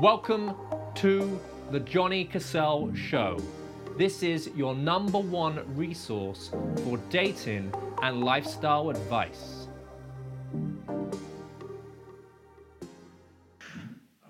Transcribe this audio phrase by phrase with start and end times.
[0.00, 0.54] Welcome
[0.94, 1.40] to
[1.72, 3.36] the Johnny Cassell Show.
[3.96, 6.52] This is your number one resource
[6.84, 9.66] for dating and lifestyle advice.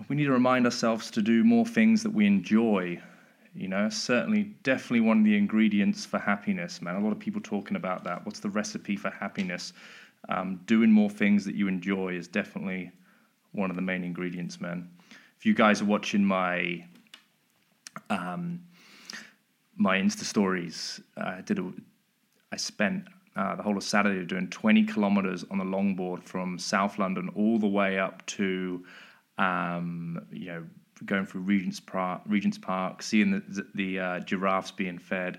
[0.09, 3.03] We need to remind ourselves to do more things that we enjoy.
[3.55, 6.97] You know, certainly, definitely one of the ingredients for happiness, man.
[6.97, 8.25] A lot of people talking about that.
[8.25, 9.75] What's the recipe for happiness?
[10.31, 12.91] Um, doing more things that you enjoy is definitely
[13.53, 14.89] one of the main ingredients, man.
[15.39, 16.85] If you guys are watching my
[18.11, 18.61] um,
[19.77, 21.73] my Insta stories, I did a,
[22.51, 23.05] I spent
[23.37, 27.57] uh, the whole of Saturday doing 20 kilometers on the longboard from South London all
[27.57, 28.85] the way up to,
[29.39, 30.65] um, you know,
[31.05, 35.39] going through Regent's Park, Regent's Park, seeing the the uh, giraffes being fed,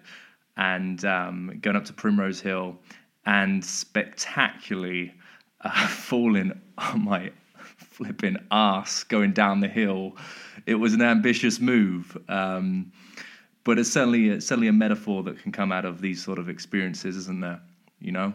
[0.55, 2.79] and um, going up to Primrose Hill,
[3.25, 5.13] and spectacularly
[5.59, 7.33] uh, falling on my
[7.79, 10.15] flipping ass going down the hill.
[10.65, 12.17] It was an ambitious move.
[12.27, 12.91] Um,
[13.63, 16.49] but it's certainly it's certainly a metaphor that can come out of these sort of
[16.49, 17.59] experiences, isn't there?
[17.99, 18.33] You know,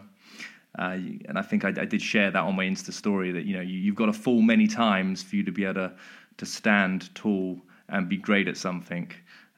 [0.77, 3.55] uh, and I think I, I, did share that on my Insta story that you
[3.55, 5.93] know you, have got to fall many times for you to be able to
[6.37, 9.11] to stand tall and be great at something.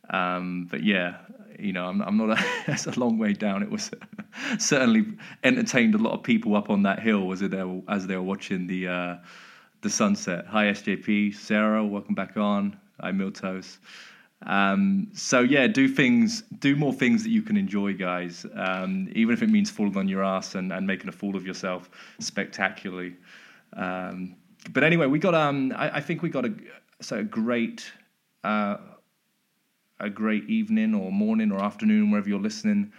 [0.10, 1.18] Um, but yeah,
[1.60, 2.40] you know, I'm, I'm not.
[2.40, 3.62] A, that's a long way down.
[3.62, 3.92] It was
[4.58, 5.06] certainly
[5.44, 8.24] entertained a lot of people up on that hill as they were, as they were
[8.24, 9.16] watching the uh,
[9.82, 10.46] the sunset.
[10.48, 12.80] Hi SJP, Sarah, welcome back on.
[13.00, 13.78] Hi Miltos.
[14.46, 18.46] Um, so yeah, do things, do more things that you can enjoy, guys.
[18.56, 21.46] Um, even if it means falling on your ass and, and making a fool of
[21.46, 21.90] yourself
[22.20, 23.16] spectacularly.
[23.76, 24.36] Um,
[24.72, 25.36] but anyway, we got.
[25.36, 26.54] Um, I, I, think we got a
[27.02, 27.92] so a great,
[28.44, 28.78] uh,
[30.00, 32.92] a great evening or morning or afternoon wherever you're listening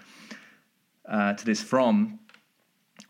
[1.09, 2.19] uh, to this from.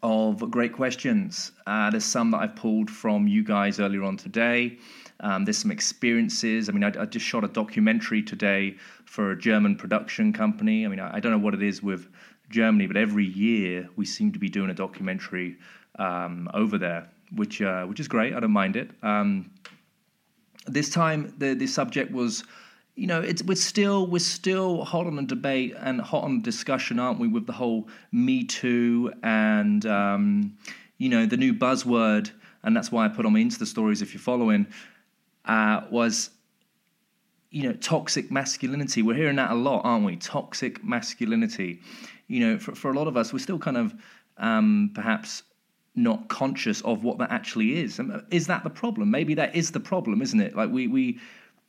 [0.00, 1.50] Of great questions.
[1.66, 4.78] Uh, there's some that I've pulled from you guys earlier on today.
[5.18, 6.68] Um, there's some experiences.
[6.68, 10.86] I mean, I, I, just shot a documentary today for a German production company.
[10.86, 12.08] I mean, I, I, don't know what it is with
[12.48, 15.56] Germany, but every year we seem to be doing a documentary
[15.98, 18.34] um, over there, which uh, which is great.
[18.34, 18.90] I don't mind it.
[19.02, 19.50] Um,
[20.68, 22.44] this time, the the subject was.
[22.98, 26.98] You know, it's we're still we're still hot on the debate and hot on discussion,
[26.98, 27.28] aren't we?
[27.28, 30.58] With the whole Me Too and um,
[30.98, 32.32] you know the new buzzword,
[32.64, 34.66] and that's why I put on my Insta stories if you're following
[35.44, 36.30] uh, was
[37.50, 39.02] you know toxic masculinity.
[39.02, 40.16] We're hearing that a lot aren't we?
[40.16, 41.80] Toxic masculinity.
[42.26, 43.94] You know for, for a lot of us we're still kind of
[44.38, 45.44] um, perhaps
[45.94, 48.00] not conscious of what that actually is.
[48.32, 49.10] Is that the problem?
[49.12, 50.56] Maybe that is the problem isn't it?
[50.56, 51.20] Like we we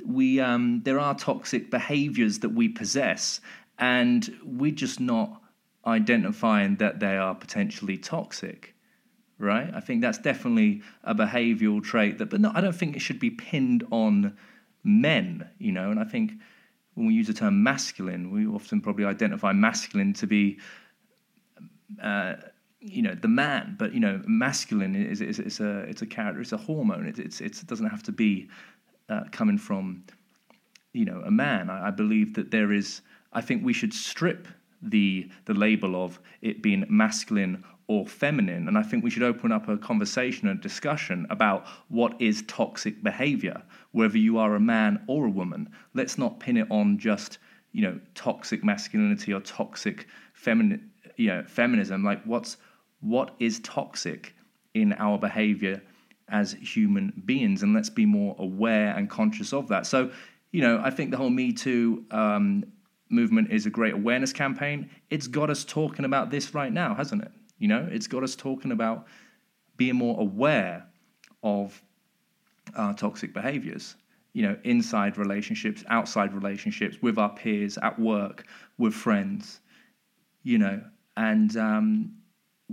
[0.06, 3.42] we um, there are toxic behaviors that we possess
[3.78, 5.42] and we're just not
[5.86, 8.76] identifying that they are potentially toxic
[9.40, 9.72] right?
[9.74, 13.20] I think that's definitely a behavioural trait that, but no, I don't think it should
[13.20, 14.38] be pinned on
[14.84, 15.90] men, you know.
[15.90, 16.34] And I think
[16.94, 20.59] when we use the term masculine, we often probably identify masculine to be,
[22.04, 22.36] uh,
[22.82, 23.76] you know, the man.
[23.80, 27.08] But you know, masculine is, is, is a it's a character, it's a hormone.
[27.08, 28.50] It, it's, it's it doesn't have to be
[29.09, 30.03] uh, coming from,
[30.94, 31.70] you know, a man.
[31.70, 33.02] I, I believe that there is.
[33.34, 34.47] I think we should strip
[34.81, 38.68] the the label of it being masculine or feminine.
[38.68, 43.02] And I think we should open up a conversation and discussion about what is toxic
[43.02, 45.68] behavior, whether you are a man or a woman.
[45.96, 47.40] Let's not pin it on just,
[47.72, 52.03] you know, toxic masculinity or toxic feminine, you know, feminism.
[52.03, 52.58] Like what's
[53.02, 54.36] what is toxic
[54.76, 55.81] in our behavior
[56.31, 57.63] as human beings?
[57.63, 59.85] And let's be more aware and conscious of that.
[59.85, 60.12] So,
[60.51, 62.63] you know, I think the whole Me Too um,
[63.09, 64.90] movement is a great awareness campaign.
[65.09, 67.31] It's got us talking about this right now, hasn't it?
[67.57, 69.07] You know, it's got us talking about
[69.78, 70.85] being more aware
[71.44, 71.81] of
[72.75, 73.96] our toxic behaviors.
[74.34, 78.46] You know, inside relationships, outside relationships, with our peers, at work,
[78.78, 79.59] with friends.
[80.44, 80.81] You know,
[81.17, 82.11] and um,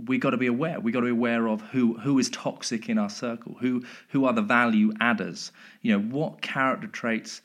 [0.05, 0.79] we got to be aware.
[0.79, 3.55] We got to be aware of who who is toxic in our circle.
[3.59, 5.51] Who who are the value adders?
[5.81, 7.41] You know, what character traits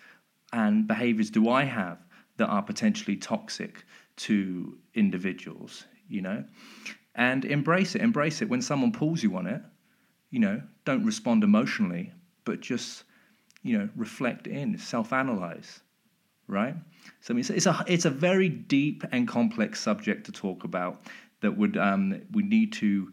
[0.53, 1.99] and behaviors do I have
[2.37, 3.85] that are potentially toxic
[4.17, 5.87] to individuals?
[6.09, 6.45] You know,
[7.15, 8.03] and embrace it.
[8.03, 9.63] Embrace it when someone pulls you on it.
[10.31, 12.13] You know, don't respond emotionally,
[12.45, 13.05] but just
[13.63, 15.81] you know reflect in, self-analyze,
[16.49, 16.75] right?
[17.21, 21.03] So it's, it's a it's a very deep and complex subject to talk about
[21.43, 23.13] that would um, we need to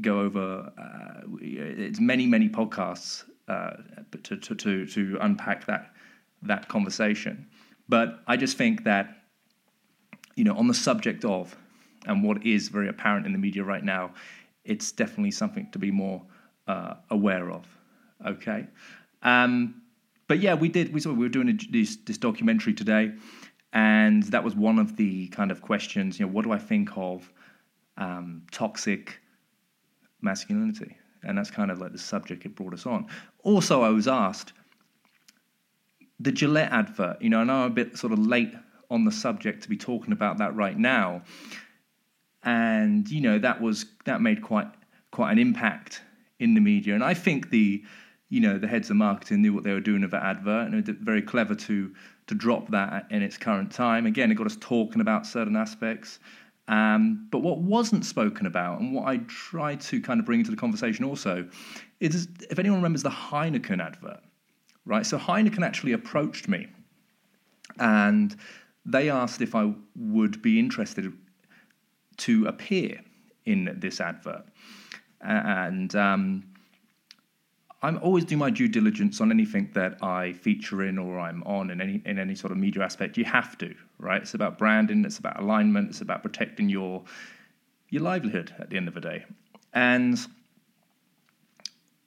[0.00, 0.72] go over.
[0.76, 3.74] Uh, it's many many podcasts uh,
[4.24, 5.92] to, to to to unpack that
[6.42, 7.46] that conversation.
[7.88, 9.16] But I just think that
[10.34, 11.56] you know on the subject of
[12.06, 14.12] and what is very apparent in the media right now,
[14.64, 16.22] it's definitely something to be more
[16.66, 17.66] uh, aware of.
[18.26, 18.66] Okay.
[19.22, 19.82] Um,
[20.28, 20.92] but yeah, we did.
[20.92, 23.12] We saw we were doing a, this this documentary today,
[23.72, 26.18] and that was one of the kind of questions.
[26.18, 27.32] You know, what do I think of
[27.96, 29.20] um, toxic
[30.20, 30.96] masculinity?
[31.24, 33.06] And that's kind of like the subject it brought us on.
[33.44, 34.52] Also, I was asked
[36.22, 37.20] the Gillette advert.
[37.20, 38.54] You know, I know I'm a bit sort of late
[38.90, 41.22] on the subject to be talking about that right now,
[42.42, 44.68] and you know that was that made quite
[45.10, 46.02] quite an impact
[46.38, 46.94] in the media.
[46.94, 47.82] And I think the
[48.28, 50.74] you know the heads of marketing knew what they were doing with that advert, and
[50.74, 51.92] it was very clever to
[52.28, 54.06] to drop that in its current time.
[54.06, 56.20] Again, it got us talking about certain aspects.
[56.68, 60.50] Um, but what wasn't spoken about, and what I tried to kind of bring into
[60.50, 61.48] the conversation also,
[62.00, 64.20] is if anyone remembers the Heineken advert,
[64.84, 65.04] right?
[65.04, 66.68] So Heineken actually approached me,
[67.78, 68.36] and
[68.86, 71.12] they asked if I would be interested
[72.18, 73.00] to appear
[73.44, 74.44] in this advert,
[75.20, 76.44] and um,
[77.84, 81.70] I'm always doing my due diligence on anything that I feature in or I'm on
[81.70, 83.18] in any in any sort of media aspect.
[83.18, 84.22] You have to, right?
[84.22, 87.02] It's about branding, it's about alignment, it's about protecting your
[87.90, 89.24] your livelihood at the end of the day.
[89.74, 90.18] And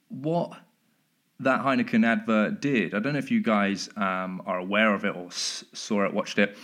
[0.08, 0.54] what
[1.42, 5.16] that Heineken advert did, I don't know if you guys um, are aware of it
[5.16, 6.58] or s- saw it, watched it.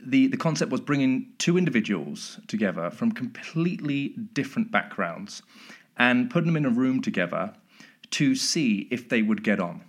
[0.00, 5.42] The, the concept was bringing two individuals together from completely different backgrounds
[5.98, 7.52] and putting them in a room together
[8.10, 9.82] to see if they would get on.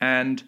[0.00, 0.42] And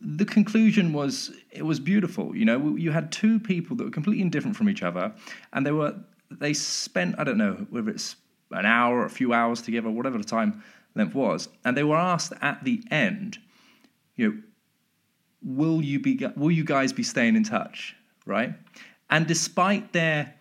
[0.00, 2.36] the conclusion was it was beautiful.
[2.36, 5.12] You know, you had two people that were completely indifferent from each other,
[5.52, 5.94] and they were
[6.30, 8.16] they spent I don't know whether it's
[8.50, 10.62] an hour a few hours together, whatever the time
[10.94, 13.38] length was, and they were asked at the end,
[14.16, 14.38] you know,
[15.42, 18.54] will you be will you guys be staying in touch, right?
[19.10, 20.34] And despite their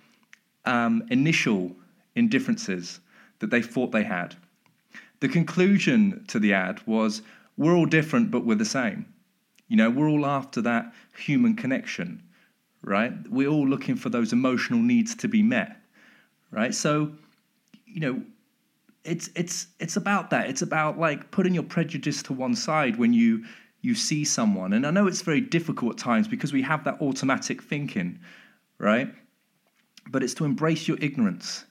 [0.66, 1.76] um, initial
[2.16, 3.00] indifferences,
[3.40, 4.36] that they thought they had.
[5.20, 7.22] The conclusion to the ad was
[7.58, 9.06] we're all different, but we're the same.
[9.68, 12.24] You know, we're all after that human connection,
[12.84, 13.14] right?
[13.30, 15.78] We're all looking for those emotional needs to be met,
[16.52, 16.74] right?
[16.74, 17.12] So,
[17.86, 18.22] you know,
[19.04, 20.50] it's it's it's about that.
[20.50, 23.46] It's about like putting your prejudice to one side when you
[23.82, 24.74] you see someone.
[24.74, 28.20] And I know it's very difficult at times because we have that automatic thinking,
[28.78, 29.14] right?
[30.10, 31.66] But it's to embrace your ignorance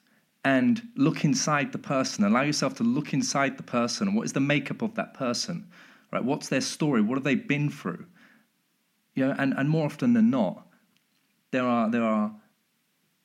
[0.46, 2.22] and look inside the person.
[2.22, 4.14] Allow yourself to look inside the person.
[4.14, 5.69] What is the makeup of that person?
[6.12, 6.25] Right?
[6.25, 7.02] What's their story?
[7.02, 8.06] What have they been through?
[9.16, 10.64] You know, and, and more often than not,
[11.50, 12.31] there are there are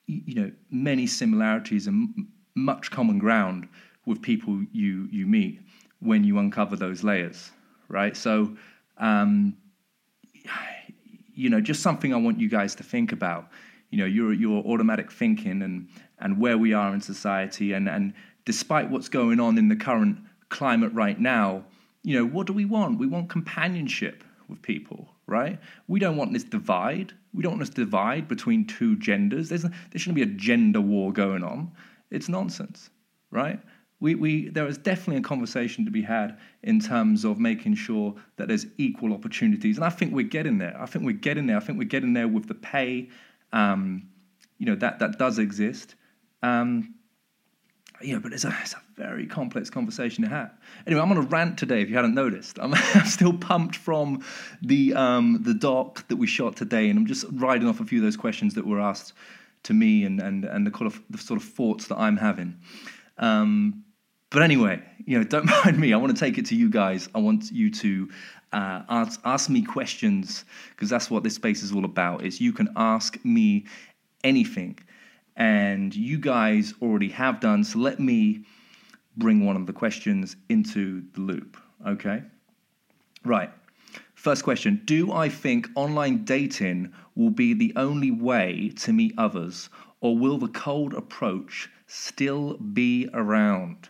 [0.07, 2.12] you know many similarities and
[2.56, 3.69] much common ground
[4.07, 5.59] with people you you meet
[6.00, 7.51] when you uncover those layers,
[7.88, 8.18] right?
[8.18, 8.57] So,
[8.97, 9.56] um,
[11.35, 13.47] you know, just something I want you guys to think about.
[13.91, 15.88] You know, your your automatic thinking and
[16.21, 17.73] and where we are in society.
[17.73, 18.13] And, and
[18.45, 20.18] despite what's going on in the current
[20.50, 21.63] climate right now,
[22.03, 23.00] you know, what do we want?
[23.00, 25.59] We want companionship with people, right?
[25.88, 27.13] We don't want this divide.
[27.33, 29.50] We don't want this divide between two genders.
[29.50, 31.71] There's, there shouldn't be a gender war going on.
[32.09, 32.89] It's nonsense,
[33.29, 33.59] right?
[34.01, 38.15] We, we, there is definitely a conversation to be had in terms of making sure
[38.38, 39.77] that there's equal opportunities.
[39.77, 40.75] And I think we're getting there.
[40.81, 41.57] I think we're getting there.
[41.57, 43.09] I think we're getting there with the pay.
[43.53, 44.09] Um,
[44.57, 45.95] you know, that, that does exist.
[46.43, 46.95] Um,
[48.03, 50.51] yeah, but it's a, it's a very complex conversation to have.
[50.88, 51.81] Anyway, I'm on a rant today.
[51.81, 54.23] If you hadn't noticed, I'm, I'm still pumped from
[54.61, 57.99] the um, the doc that we shot today, and I'm just riding off a few
[57.99, 59.13] of those questions that were asked
[59.63, 62.56] to me, and and and the, kind of, the sort of thoughts that I'm having.
[63.18, 63.83] Um,
[64.30, 65.94] but anyway, you know, don't mind me.
[65.94, 67.09] I want to take it to you guys.
[67.13, 68.09] I want you to
[68.54, 72.23] uh, ask, ask me questions because that's what this space is all about.
[72.23, 73.66] Is you can ask me
[74.23, 74.77] anything
[75.42, 77.64] and you guys already have done.
[77.64, 78.45] So let me
[79.18, 81.57] bring one of the questions into the loop.
[81.88, 82.21] Okay?
[83.26, 83.50] Right.
[84.14, 89.69] First question Do I think online dating will be the only way to meet others,
[90.00, 93.90] or will the cold approach still be around?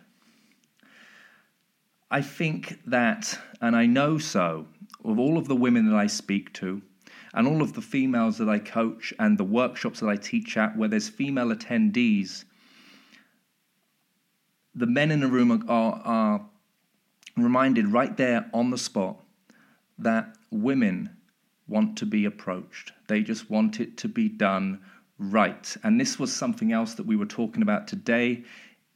[2.09, 4.67] I think that, and I know so,
[5.03, 6.81] of all of the women that I speak to,
[7.33, 10.77] and all of the females that I coach and the workshops that I teach at
[10.77, 12.43] where there's female attendees,
[14.75, 16.45] the men in the room are, are,
[17.37, 19.17] reminded right there on the spot
[19.97, 21.09] that women
[21.67, 22.91] want to be approached.
[23.07, 24.81] They just want it to be done
[25.17, 25.75] right.
[25.83, 28.43] And this was something else that we were talking about today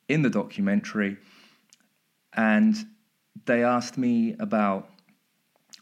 [0.10, 1.18] in the documentary.
[2.34, 2.76] And
[3.46, 4.90] they asked me about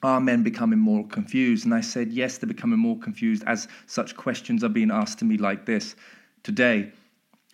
[0.03, 1.65] are men becoming more confused?
[1.65, 5.25] And I said, yes, they're becoming more confused as such questions are being asked to
[5.25, 5.95] me like this
[6.43, 6.91] today.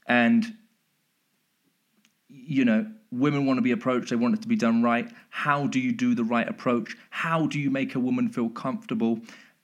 [0.07, 0.55] And,
[2.27, 5.09] you know, women want to be approached, they want it to be done right.
[5.29, 6.97] How do you do the right approach?
[7.09, 9.19] How do you make a woman feel comfortable?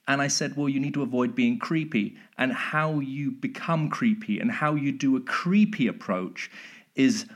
[0.08, 2.16] And I said, well, you need to avoid being creepy.
[2.38, 6.50] And how you become creepy and how you do a creepy approach
[6.94, 7.26] is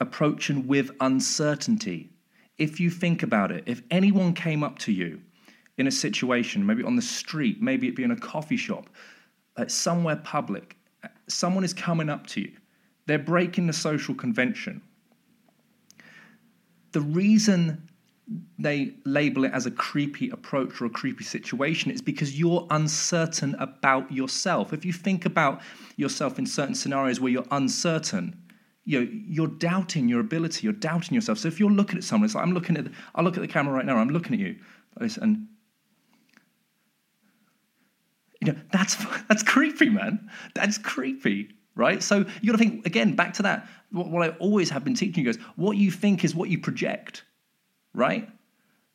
[0.00, 2.10] approaching with uncertainty.
[2.58, 5.20] If you think about it, if anyone came up to you
[5.78, 8.88] in a situation, maybe on the street, maybe it be in a coffee shop,
[9.56, 10.76] uh, somewhere public,
[11.28, 12.52] someone is coming up to you,
[13.06, 14.80] they're breaking the social convention.
[16.92, 17.88] The reason
[18.58, 23.54] they label it as a creepy approach or a creepy situation is because you're uncertain
[23.58, 24.72] about yourself.
[24.72, 25.60] If you think about
[25.96, 28.34] yourself in certain scenarios where you're uncertain,
[28.86, 31.38] you know, you're doubting your ability, you're doubting yourself.
[31.38, 33.48] So if you're looking at someone, it's like I'm looking at, I'll look at the
[33.48, 34.56] camera right now, I'm looking at you,
[35.20, 35.48] and
[38.40, 38.96] you know, that's
[39.28, 40.30] that's creepy, man.
[40.54, 42.02] That's creepy, right?
[42.02, 43.68] So you got to think again back to that.
[43.90, 46.58] What, what I always have been teaching you guys: what you think is what you
[46.58, 47.24] project
[47.96, 48.28] right?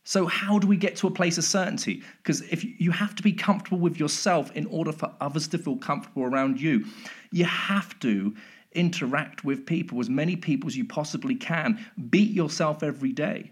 [0.03, 2.01] So, how do we get to a place of certainty?
[2.17, 5.77] Because if you have to be comfortable with yourself in order for others to feel
[5.77, 6.85] comfortable around you,
[7.31, 8.33] you have to
[8.73, 11.85] interact with people, as many people as you possibly can.
[12.09, 13.51] Beat yourself every day,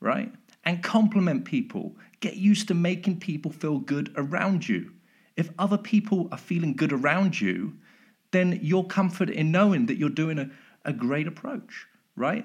[0.00, 0.32] right?
[0.64, 1.96] And compliment people.
[2.20, 4.92] Get used to making people feel good around you.
[5.36, 7.74] If other people are feeling good around you,
[8.32, 10.50] then you're comfort in knowing that you're doing a,
[10.84, 12.44] a great approach, right?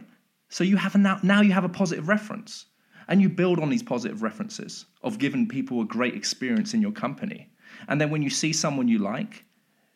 [0.50, 2.66] So you have a now, now you have a positive reference.
[3.08, 6.92] And you build on these positive references of giving people a great experience in your
[6.94, 7.50] company.
[7.90, 9.44] And then when you see someone you like,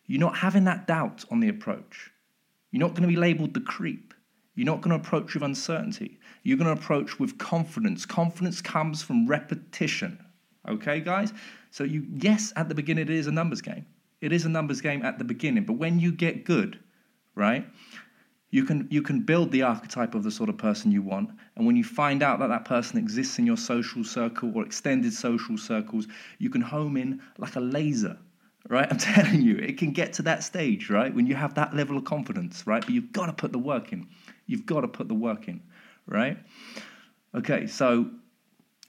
[0.08, 2.12] you're not having that doubt on the approach.
[2.72, 4.14] You're not going to be labeled the creep.
[4.56, 6.20] You're not going to approach with uncertainty.
[6.44, 8.06] You're going to approach with confidence.
[8.06, 10.24] Confidence comes from repetition.
[10.68, 11.34] Okay, guys?
[11.72, 13.86] So, you, yes, at the beginning, it is a numbers game.
[14.22, 15.66] It is a numbers game at the beginning.
[15.66, 16.80] But when you get good,
[17.36, 17.66] right,
[18.56, 21.68] you can you can build the archetype of the sort of person you want and
[21.68, 25.58] when you find out that that person exists in your social circle or extended social
[25.58, 26.08] circles
[26.38, 28.18] you can home in like a laser
[28.70, 28.88] right?
[28.92, 31.14] I'm telling you it can get to that stage right?
[31.14, 32.82] When you have that level of confidence right?
[32.82, 34.08] But you've got to put the work in.
[34.48, 35.62] You've got to put the work in
[36.08, 36.38] right?
[37.34, 38.10] Okay so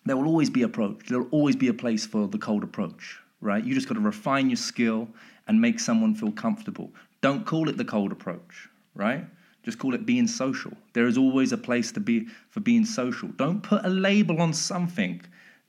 [0.04, 1.06] there will always be approach.
[1.09, 3.64] There'll always be a place for the cold approach right?
[3.64, 5.09] You just got to refine your skill
[5.47, 6.92] and make someone feel comfortable.
[7.21, 9.25] Don't call it the cold approach right?
[9.62, 10.73] Just call it being social.
[10.92, 13.28] There is always a place to be for being social.
[13.30, 15.21] Don't put a label on something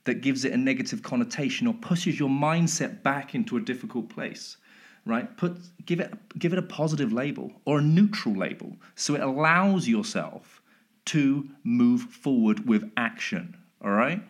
[0.08, 4.56] that gives it a negative connotation or pushes your mindset back into a difficult place.
[5.04, 5.36] Right?
[5.36, 9.86] Put give it give it a positive label or a neutral label so it allows
[9.86, 10.62] yourself
[11.06, 13.56] to move forward with action.
[13.82, 14.22] All right?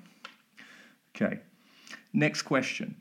[1.15, 1.41] Okay.
[2.13, 2.97] Next question.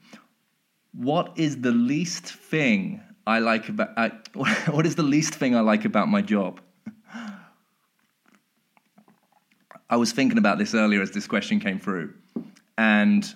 [0.93, 4.11] What is the least thing I like about I,
[4.69, 6.61] what is the least thing I like about my job?
[9.89, 12.13] I was thinking about this earlier as this question came through,
[12.77, 13.33] and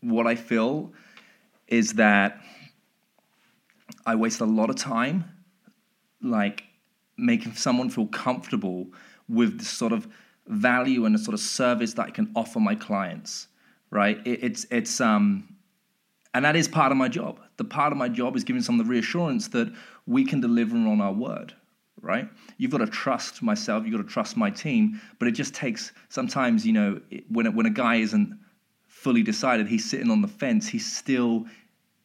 [0.00, 0.92] what I feel
[1.68, 2.40] is that
[4.06, 5.24] I waste a lot of time,
[6.22, 6.64] like
[7.16, 8.88] making someone feel comfortable
[9.28, 10.08] with the sort of
[10.46, 13.48] value and the sort of service that I can offer my clients.
[13.90, 14.24] Right?
[14.26, 15.56] It, it's it's um
[16.32, 17.40] and that is part of my job.
[17.56, 19.72] The part of my job is giving someone the reassurance that
[20.06, 21.54] we can deliver on our word,
[22.02, 22.28] right?
[22.58, 25.92] You've got to trust myself, you've got to trust my team, but it just takes
[26.08, 28.38] sometimes, you know, when, when a guy isn't
[28.86, 31.46] fully decided, he's sitting on the fence, he's still,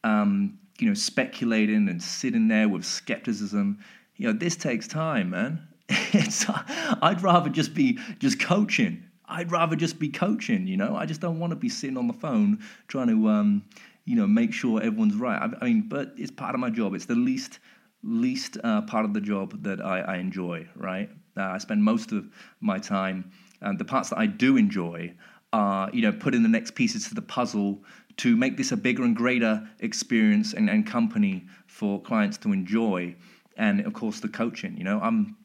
[0.04, 3.78] um, you know, speculating and sitting there with skepticism.
[4.16, 5.66] You know, this takes time, man.
[6.12, 9.04] It's, I'd rather just be just coaching.
[9.28, 10.96] I'd rather just be coaching, you know.
[10.96, 13.64] I just don't want to be sitting on the phone trying to, um,
[14.04, 15.42] you know, make sure everyone's right.
[15.42, 16.94] I, I mean, but it's part of my job.
[16.94, 17.58] It's the least
[18.06, 20.68] least uh, part of the job that I, I enjoy.
[20.74, 21.10] Right?
[21.36, 22.28] Uh, I spend most of
[22.60, 25.14] my time, and the parts that I do enjoy
[25.52, 27.82] are, you know, putting the next pieces to the puzzle
[28.18, 33.14] to make this a bigger and greater experience and, and company for clients to enjoy.
[33.56, 34.76] And of course, the coaching.
[34.76, 35.36] You know, I'm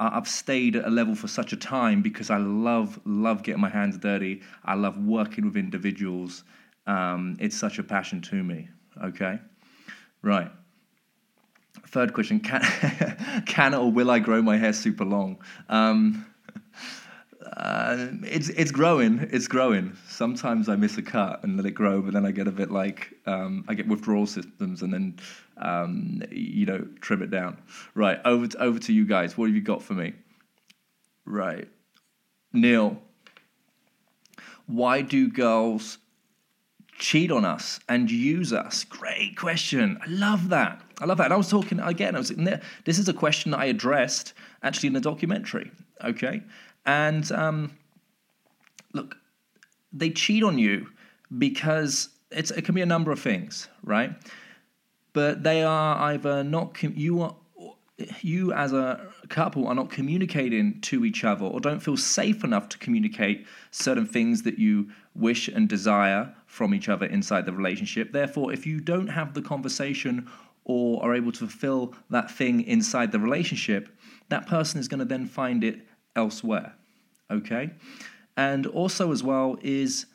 [0.00, 3.68] I've stayed at a level for such a time because I love love getting my
[3.68, 4.42] hands dirty.
[4.64, 6.44] I love working with individuals
[6.88, 8.68] um, it's such a passion to me.
[9.04, 9.38] Okay,
[10.22, 10.50] right.
[11.90, 12.62] Third question: Can
[13.46, 15.38] can or will I grow my hair super long?
[15.68, 16.26] Um,
[17.56, 19.26] uh, it's it's growing.
[19.32, 19.96] It's growing.
[20.08, 22.70] Sometimes I miss a cut and let it grow, but then I get a bit
[22.70, 25.18] like um, I get withdrawal symptoms, and then
[25.56, 27.58] um, you know trim it down.
[27.94, 29.38] Right over to, over to you guys.
[29.38, 30.12] What have you got for me?
[31.24, 31.68] Right,
[32.52, 33.00] Neil.
[34.66, 35.98] Why do girls
[36.98, 38.84] cheat on us and use us?
[38.84, 39.98] Great question.
[40.02, 40.82] I love that.
[41.00, 41.24] I love that.
[41.24, 42.14] And I was talking again.
[42.14, 42.30] I was
[42.84, 45.70] this is a question that I addressed actually in the documentary.
[46.04, 46.42] Okay,
[46.86, 47.76] and um,
[48.92, 49.16] look,
[49.92, 50.88] they cheat on you
[51.36, 54.12] because it can be a number of things, right?
[55.12, 57.34] But they are either not you are
[58.20, 62.68] you as a couple are not communicating to each other or don't feel safe enough
[62.68, 68.12] to communicate certain things that you wish and desire from each other inside the relationship.
[68.12, 70.30] Therefore, if you don't have the conversation
[70.68, 73.88] or are able to fulfill that thing inside the relationship,
[74.28, 75.80] that person is going to then find it
[76.14, 76.74] elsewhere.
[77.30, 77.70] Okay?
[78.36, 80.06] And also, as well, is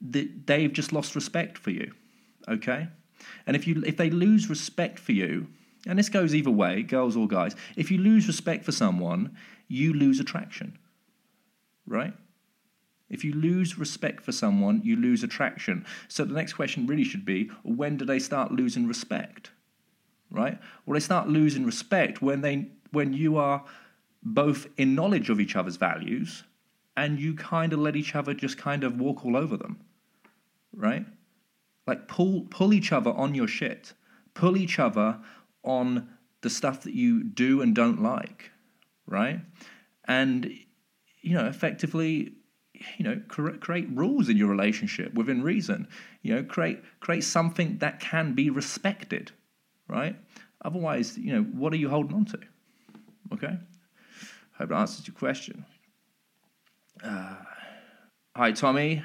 [0.00, 1.92] that they've just lost respect for you.
[2.48, 2.88] Okay?
[3.46, 5.48] And if you if they lose respect for you,
[5.86, 9.36] and this goes either way, girls or guys, if you lose respect for someone,
[9.68, 10.78] you lose attraction.
[11.86, 12.14] Right?
[13.10, 15.84] If you lose respect for someone, you lose attraction.
[16.06, 19.50] So the next question really should be when do they start losing respect?
[20.30, 20.58] Right?
[20.86, 23.64] Well, they start losing respect when they when you are
[24.22, 26.44] both in knowledge of each other's values
[26.96, 29.80] and you kind of let each other just kind of walk all over them.
[30.74, 31.06] Right?
[31.86, 33.94] Like pull pull each other on your shit.
[34.34, 35.18] Pull each other
[35.62, 36.08] on
[36.42, 38.50] the stuff that you do and don't like,
[39.06, 39.40] right?
[40.04, 40.50] And
[41.22, 42.32] you know, effectively,
[42.96, 45.88] you know, create rules in your relationship within reason.
[46.22, 49.32] You know, create create something that can be respected,
[49.90, 50.16] right?
[50.64, 52.38] Otherwise, you know, what are you holding on to?
[53.32, 53.58] Okay,
[54.56, 55.64] hope that answers your question.
[57.02, 57.36] Uh,
[58.36, 59.02] hi, Tommy.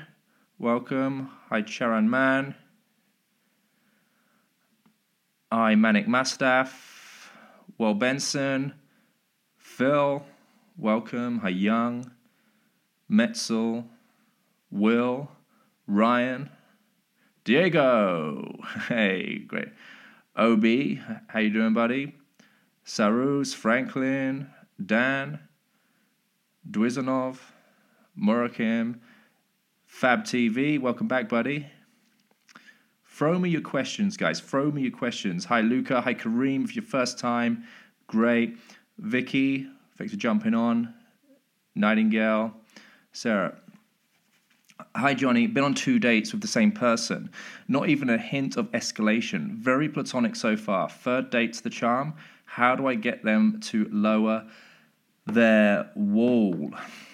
[0.58, 1.30] Welcome.
[1.50, 2.56] Hi, Charan Man.
[5.52, 7.30] Hi, Manic Mastaff,
[7.78, 8.74] Well Benson,
[9.58, 10.26] Phil,
[10.78, 11.40] welcome.
[11.40, 12.12] Hi, Young,
[13.10, 13.86] Metzel,
[14.72, 15.30] Will,
[15.88, 16.50] Ryan,
[17.44, 18.60] Diego.
[18.90, 19.70] Hey, great.
[20.38, 20.66] OB,
[21.28, 22.14] how you doing, buddy?
[22.84, 24.50] Sarus, Franklin,
[24.86, 25.40] Dan,
[26.70, 27.38] Dwizanov,
[28.22, 29.00] Murakim,
[29.86, 31.68] Fab TV, welcome back, buddy.
[33.06, 34.42] Throw me your questions, guys.
[34.42, 35.46] Throw me your questions.
[35.46, 36.02] Hi, Luca.
[36.02, 36.66] Hi, Kareem.
[36.66, 37.64] If your first time,
[38.08, 38.58] great.
[38.98, 40.94] Vicky, thanks for jumping on.
[41.76, 42.54] Nightingale.
[43.14, 43.56] Sarah.
[44.96, 45.48] Hi, Johnny.
[45.48, 47.30] Been on two dates with the same person.
[47.68, 49.52] Not even a hint of escalation.
[49.56, 50.90] Very platonic so far.
[50.90, 52.14] Third date's the charm.
[52.46, 54.46] How do I get them to lower
[55.26, 56.72] their wall?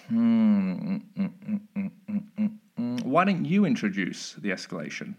[0.10, 0.72] Hmm.
[0.74, 5.16] Mm, mm, mm, Why don't you introduce the escalation?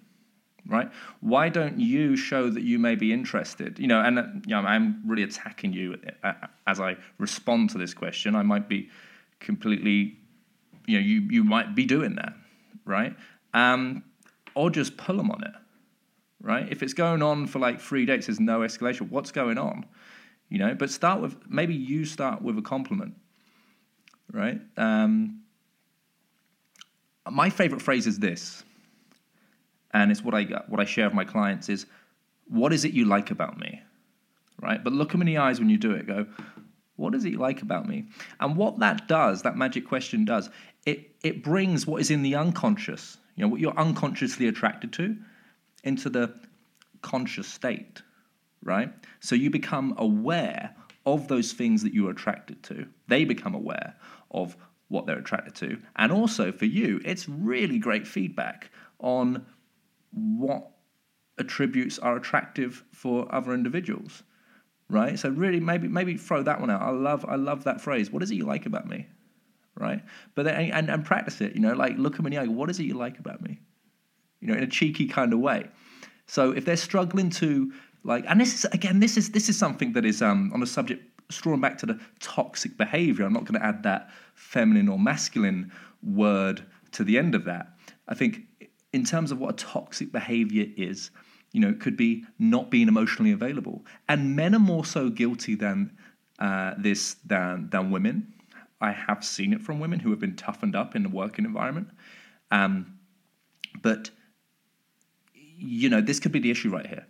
[0.66, 0.90] right?
[1.20, 3.78] Why don't you show that you may be interested?
[3.78, 6.32] You know, and uh, you know, I'm really attacking you uh,
[6.66, 8.34] as I respond to this question.
[8.34, 8.88] I might be
[9.40, 10.18] completely,
[10.86, 12.34] you know, you you might be doing that,
[12.84, 13.14] right?
[13.54, 14.04] Um,
[14.54, 15.52] or just pull them on it,
[16.40, 16.70] right?
[16.70, 19.10] If it's going on for like three days, there's no escalation.
[19.10, 19.86] What's going on?
[20.48, 23.14] You know, but start with maybe you start with a compliment,
[24.32, 24.60] right?
[24.76, 25.42] Um,
[27.30, 28.64] my favorite phrase is this
[29.94, 31.86] and it's what I what I share with my clients is
[32.48, 33.82] what is it you like about me,
[34.60, 34.82] right?
[34.82, 36.06] But look them in the eyes when you do it.
[36.06, 36.26] Go,
[36.96, 38.06] what is it you like about me?
[38.40, 40.50] And what that does, that magic question does,
[40.86, 45.16] it it brings what is in the unconscious, you know, what you're unconsciously attracted to,
[45.84, 46.34] into the
[47.00, 48.02] conscious state,
[48.62, 48.92] right?
[49.20, 50.74] So you become aware
[51.06, 52.86] of those things that you're attracted to.
[53.08, 53.96] They become aware
[54.30, 54.56] of
[54.88, 55.78] what they're attracted to.
[55.96, 59.46] And also for you, it's really great feedback on
[60.12, 60.70] what
[61.38, 64.22] attributes are attractive for other individuals
[64.90, 68.10] right so really maybe maybe throw that one out i love i love that phrase
[68.10, 69.06] what is it you like about me
[69.82, 70.02] right
[70.34, 72.46] but then and, and practice it you know like look at me in the eye
[72.46, 73.60] what is it you like about me
[74.40, 75.68] you know in a cheeky kind of way
[76.26, 77.72] so if they're struggling to
[78.04, 80.66] like and this is again this is this is something that is um on a
[80.66, 84.98] subject drawing back to the toxic behavior i'm not going to add that feminine or
[84.98, 87.68] masculine word to the end of that
[88.08, 88.42] i think
[88.92, 91.10] in terms of what a toxic behavior is,
[91.52, 93.84] you know, it could be not being emotionally available.
[94.08, 95.96] And men are more so guilty than
[96.38, 98.32] uh, this than, than women.
[98.82, 101.88] I have seen it from women who have been toughened up in the working environment.
[102.50, 102.98] Um,
[103.80, 104.10] but,
[105.34, 107.06] you know, this could be the issue right here.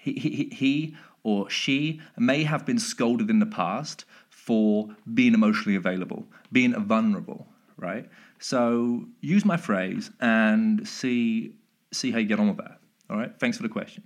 [0.00, 5.76] He, he, he or she may have been scolded in the past for being emotionally
[5.76, 7.46] available, being vulnerable,
[7.76, 8.08] right?
[8.38, 11.54] So use my phrase and see
[11.92, 12.80] see how you get on with that.
[13.10, 13.32] All right.
[13.38, 14.02] Thanks for the question.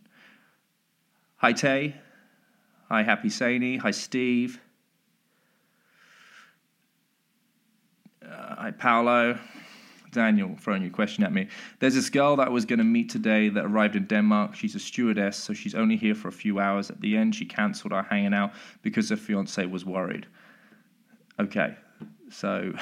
[1.36, 1.94] Hi Tay.
[2.90, 3.78] Hi Happy Sani.
[3.78, 4.60] Hi Steve.
[8.22, 9.38] Uh, hi Paolo.
[10.10, 11.46] Daniel throwing your question at me.
[11.78, 14.56] There's this girl that I was going to meet today that arrived in Denmark.
[14.56, 16.90] She's a stewardess, so she's only here for a few hours.
[16.90, 20.26] At the end, she cancelled our hanging out because her fiance was worried.
[21.38, 21.76] Okay,
[22.28, 22.72] so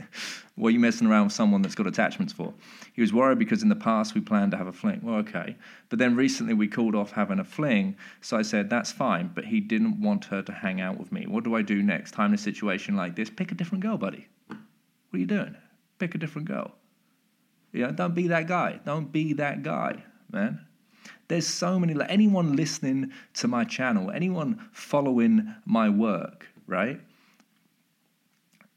[0.56, 2.52] what are you messing around with someone that's got attachments for?
[2.94, 5.02] He was worried because in the past we planned to have a fling.
[5.04, 5.54] Well, okay.
[5.88, 9.44] But then recently we called off having a fling, so I said, that's fine, but
[9.44, 11.28] he didn't want her to hang out with me.
[11.28, 12.10] What do I do next?
[12.10, 14.26] Time in a situation like this, pick a different girl, buddy.
[15.10, 15.56] What are you doing?
[15.98, 16.72] Pick a different girl.
[17.72, 18.80] Yeah, don't be that guy.
[18.84, 20.66] Don't be that guy, man.
[21.28, 27.00] There's so many, like anyone listening to my channel, anyone following my work, right?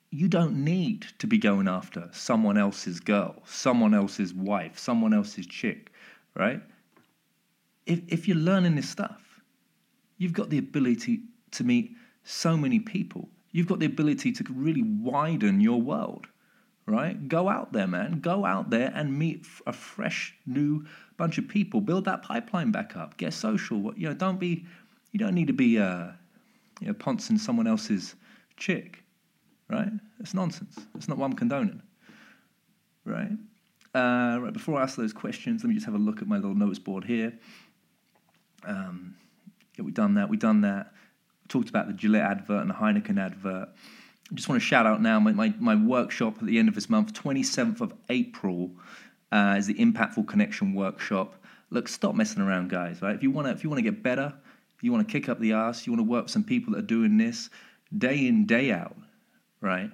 [0.09, 5.47] You don't need to be going after someone else's girl, someone else's wife, someone else's
[5.47, 5.91] chick,
[6.35, 6.61] right?
[7.85, 9.41] If, if you're learning this stuff,
[10.17, 13.29] you've got the ability to meet so many people.
[13.51, 16.27] You've got the ability to really widen your world
[16.91, 17.27] right?
[17.27, 18.19] Go out there, man.
[18.19, 20.85] Go out there and meet a fresh new
[21.17, 21.81] bunch of people.
[21.81, 23.17] Build that pipeline back up.
[23.17, 23.93] Get social.
[23.95, 24.65] You know, don't be.
[25.11, 26.11] You don't need to be, uh,
[26.79, 28.15] you know, poncing someone else's
[28.55, 29.03] chick,
[29.69, 29.89] right?
[30.19, 30.77] It's nonsense.
[30.95, 31.81] It's not I'm condoning,
[33.05, 33.31] right?
[33.93, 34.53] Uh, right.
[34.53, 36.79] Before I ask those questions, let me just have a look at my little notes
[36.79, 37.33] board here.
[38.65, 39.15] Um,
[39.77, 40.29] yeah, we've done that.
[40.29, 40.93] We've done that.
[41.51, 43.67] Talked about the Gillette advert and the Heineken advert.
[44.31, 46.75] I just want to shout out now my, my, my workshop at the end of
[46.75, 48.71] this month, 27th of April,
[49.33, 51.35] uh, is the Impactful Connection workshop.
[51.69, 53.01] Look, stop messing around, guys.
[53.01, 53.13] Right?
[53.13, 54.33] If you want to, if you want to get better,
[54.77, 56.71] if you want to kick up the ass, you want to work with some people
[56.71, 57.49] that are doing this
[57.97, 58.95] day in, day out,
[59.59, 59.91] right?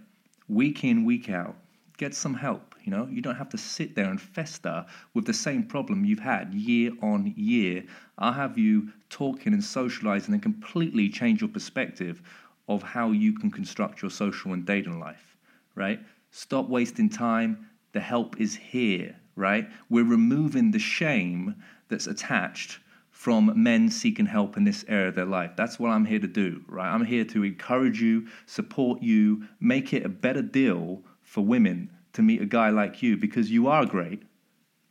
[0.48, 1.56] Week in, week out.
[1.98, 2.76] Get some help.
[2.84, 6.20] You know, you don't have to sit there and fester with the same problem you've
[6.20, 7.84] had year on year.
[8.20, 12.22] I'll have you talking and socializing and completely change your perspective
[12.68, 15.38] of how you can construct your social and dating life,
[15.76, 16.00] right?
[16.32, 17.68] Stop wasting time.
[17.94, 19.70] The help is here, right?
[19.90, 21.56] We're removing the shame
[21.88, 22.80] that's attached
[23.18, 25.52] from men seeking help in this area of their life.
[25.56, 26.94] That's what I'm here to do, right?
[26.94, 32.22] I'm here to encourage you, support you, make it a better deal for women to
[32.22, 34.22] meet a guy like you because you are great,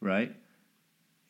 [0.00, 0.35] right?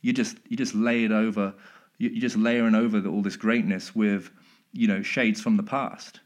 [0.00, 1.54] You just you just lay it over,
[1.98, 4.30] you're just layering over the, all this greatness with,
[4.72, 6.20] you know, shades from the past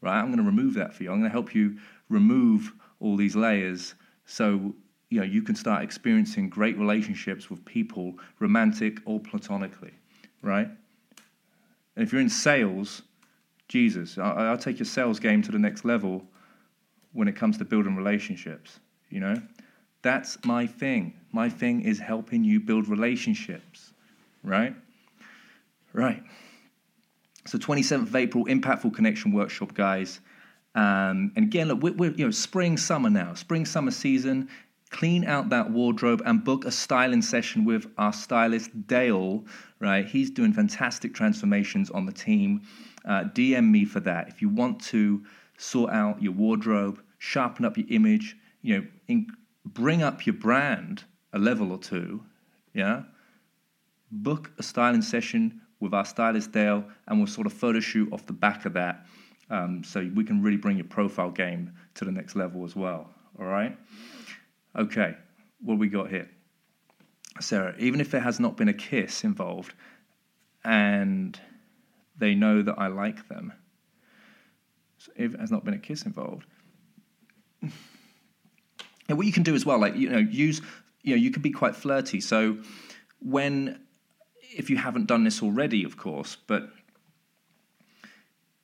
[0.00, 0.18] right?
[0.18, 1.10] I'm going to remove that for you.
[1.10, 1.76] I'm going to help you
[2.08, 3.94] remove all these layers
[4.26, 4.74] so
[5.10, 9.92] you know you can start experiencing great relationships with people, romantic or platonically,
[10.42, 10.68] right?
[11.96, 13.02] And if you're in sales,
[13.68, 16.24] Jesus, I'll take your sales game to the next level
[17.12, 18.80] when it comes to building relationships.
[19.10, 19.42] You know,
[20.02, 21.14] that's my thing.
[21.32, 23.92] My thing is helping you build relationships,
[24.42, 24.74] right?
[25.92, 26.22] Right.
[27.46, 30.20] So 27th of April, Impactful Connection Workshop, guys.
[30.74, 34.48] Um, and again, look, we're, we're, you know spring summer now, spring summer season.
[34.90, 39.44] Clean out that wardrobe and book a styling session with our stylist Dale.
[39.80, 42.62] Right, he's doing fantastic transformations on the team.
[43.04, 45.24] Uh, DM me for that if you want to
[45.56, 48.36] sort out your wardrobe, sharpen up your image.
[48.60, 49.26] You know, in,
[49.64, 52.22] bring up your brand a level or two.
[52.74, 53.04] Yeah,
[54.10, 58.26] book a styling session with our stylist Dale, and we'll sort of photo shoot off
[58.26, 59.06] the back of that,
[59.50, 63.08] um, so we can really bring your profile game to the next level as well.
[63.38, 63.76] All right.
[64.76, 65.14] Okay,
[65.60, 66.28] what we got here,
[67.40, 67.74] Sarah?
[67.78, 69.74] Even if there has not been a kiss involved,
[70.64, 71.38] and
[72.16, 73.52] they know that I like them,
[74.98, 76.46] so if it has not been a kiss involved.
[79.08, 80.60] And what you can do as well, like you know, use
[81.02, 82.20] you know, you can be quite flirty.
[82.20, 82.58] So
[83.20, 83.80] when
[84.58, 86.70] if you haven't done this already, of course, but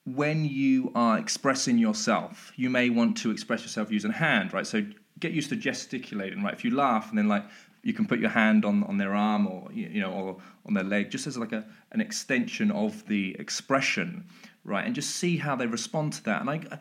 [0.05, 4.67] when you are expressing yourself, you may want to express yourself using hand, right?
[4.67, 4.85] So
[5.21, 6.53] get used to gesticulating, right?
[6.53, 7.45] If you laugh and then like
[7.85, 10.85] you can put your hand on, on their arm or you know or on their
[10.85, 14.27] leg, just as like a an extension of the expression,
[14.65, 14.85] right?
[14.85, 16.41] And just see how they respond to that.
[16.41, 16.79] And I,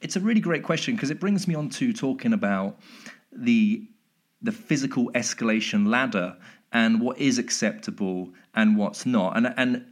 [0.00, 2.78] it's a really great question because it brings me on to talking about
[3.32, 3.88] the
[4.40, 6.36] the physical escalation ladder
[6.72, 9.36] and what is acceptable and what's not.
[9.36, 9.86] And, and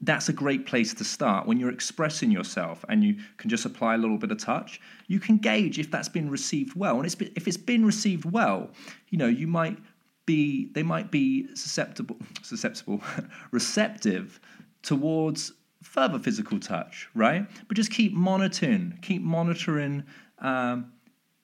[0.00, 1.46] that's a great place to start.
[1.46, 5.18] When you're expressing yourself and you can just apply a little bit of touch, you
[5.18, 6.96] can gauge if that's been received well.
[6.96, 8.70] And it's been, if it's been received well,
[9.08, 9.78] you know, you might
[10.26, 13.02] be, they might be susceptible, susceptible,
[13.50, 14.40] receptive
[14.82, 17.46] towards further physical touch, right?
[17.68, 20.04] But just keep monitoring, keep monitoring
[20.38, 20.92] um,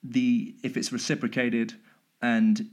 [0.03, 1.73] the if it's reciprocated
[2.21, 2.69] and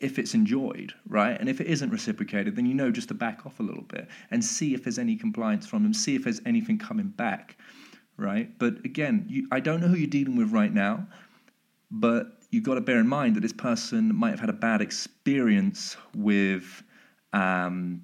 [0.00, 1.38] if it's enjoyed, right?
[1.38, 4.08] And if it isn't reciprocated, then you know just to back off a little bit
[4.30, 7.56] and see if there's any compliance from them, see if there's anything coming back,
[8.16, 8.58] right?
[8.58, 11.06] But again, you, I don't know who you're dealing with right now,
[11.90, 14.80] but you've got to bear in mind that this person might have had a bad
[14.80, 16.82] experience with,
[17.32, 18.02] um,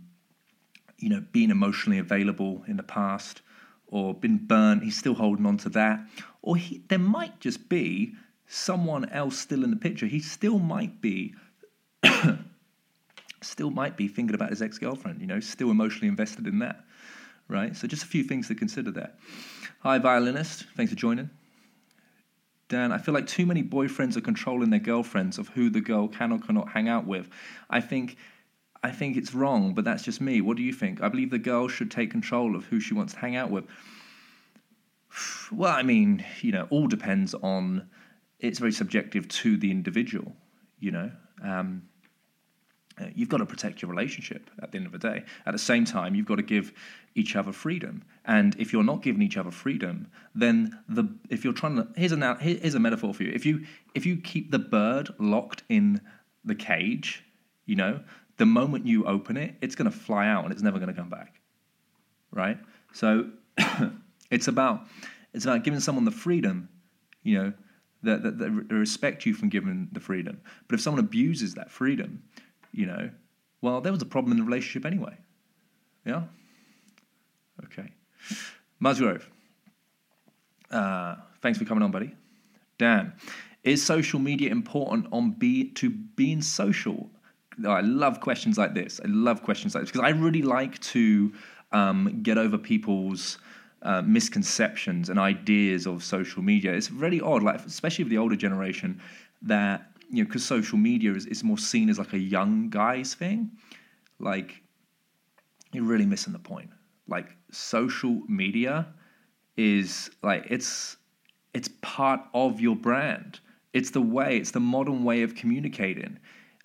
[0.99, 3.43] you know, being emotionally available in the past,
[3.89, 4.85] or been burnt.
[4.85, 6.01] He's still holding on to that,
[6.43, 8.15] or he, there might just be
[8.47, 10.07] someone else still in the picture.
[10.07, 11.35] He still might be.
[13.43, 16.85] still might be thinking about his ex-girlfriend, you know, still emotionally invested in that,
[17.49, 17.77] right?
[17.77, 19.13] So just a few things to consider there.
[19.81, 20.67] Hi, violinist.
[20.77, 21.31] Thanks for joining.
[22.69, 26.07] Dan, I feel like too many boyfriends are controlling their girlfriends of who the girl
[26.07, 27.29] can or cannot hang out with.
[27.69, 28.17] I think
[28.83, 30.41] I think it's wrong, but that's just me.
[30.41, 31.03] What do you think?
[31.03, 33.65] I believe the girl should take control of who she wants to hang out with.
[35.53, 37.89] Well, I mean, you know, all depends on.
[38.39, 40.37] It's very subjective to the individual.
[40.79, 41.11] You know,
[41.43, 41.83] um,
[43.01, 45.25] Uh, you've got to protect your relationship at the end of the day.
[45.47, 46.73] At the same time, you've got to give
[47.15, 48.05] each other freedom.
[48.25, 52.13] And if you're not giving each other freedom, then the if you're trying to here's
[52.13, 53.33] a here's a metaphor for you.
[53.33, 56.01] If you if you keep the bird locked in
[56.45, 57.25] the cage,
[57.67, 58.01] you know,
[58.37, 60.99] the moment you open it, it's going to fly out and it's never going to
[61.01, 61.41] come back.
[62.33, 62.59] Right?
[62.93, 63.31] So
[64.31, 64.87] it's about
[65.33, 66.69] it's about giving someone the freedom,
[67.23, 67.53] you know,
[68.03, 70.41] that, that, that respect you from giving the freedom.
[70.69, 72.23] But if someone abuses that freedom,
[72.73, 73.11] you know,
[73.63, 75.17] well, there was a problem in the relationship anyway.
[76.05, 76.23] Yeah?
[77.65, 77.93] Okay.
[78.79, 79.29] Musgrove.
[80.71, 82.15] Uh, thanks for coming on, buddy.
[82.79, 83.13] Dan,
[83.63, 87.11] is social media important on be to being social?
[87.65, 89.01] Oh, I love questions like this.
[89.05, 91.33] I love questions like this because I really like to
[91.73, 93.39] um, get over people's
[93.83, 96.73] uh, misconceptions and ideas of social media.
[96.73, 99.01] It's really odd, like especially with the older generation,
[99.43, 103.15] that you know, because social media is, is more seen as like a young guy's
[103.15, 103.51] thing,
[104.19, 104.63] like
[105.73, 106.71] you're really missing the point.
[107.09, 108.89] Like social media
[109.57, 110.97] is like it's
[111.55, 113.41] it's part of your brand.
[113.73, 116.19] It's the way, it's the modern way of communicating.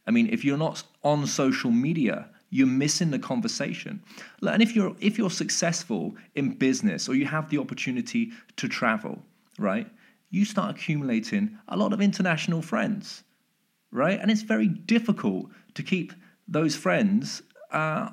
[0.08, 4.02] I mean, if you're not on social media, you're missing the conversation.
[4.42, 9.22] And if you're if you're successful in business or you have the opportunity to travel,
[9.60, 9.88] right?
[10.32, 13.24] You start accumulating a lot of international friends
[13.96, 14.20] right?
[14.20, 16.14] And it's very difficult to keep
[16.48, 18.10] those friends, uh,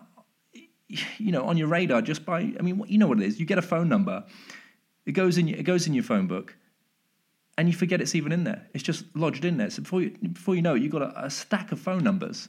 [1.18, 2.40] you know, on your radar just by.
[2.58, 3.40] I mean, you know what it is.
[3.40, 4.24] You get a phone number,
[5.06, 5.48] it goes in.
[5.48, 6.56] It goes in your phone book,
[7.58, 8.66] and you forget it's even in there.
[8.74, 9.70] It's just lodged in there.
[9.70, 12.48] So before you before you know it, you've got a, a stack of phone numbers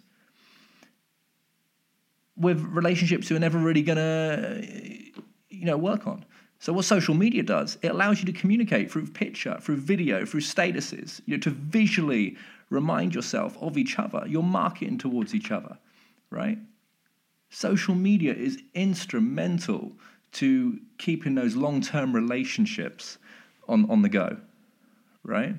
[2.36, 4.62] with relationships who are never really gonna,
[5.50, 6.26] you know, work on.
[6.63, 10.39] So what social media does, it allows you to communicate through picture, through video, through
[10.39, 12.38] statuses, you know, to visually
[12.69, 14.23] remind yourself of each other.
[14.26, 15.78] You're marketing towards each other,
[16.30, 16.58] right?
[17.49, 19.91] Social media is instrumental
[20.39, 23.17] to keeping those long-term relationships
[23.67, 24.38] on, on the go,
[25.23, 25.56] right?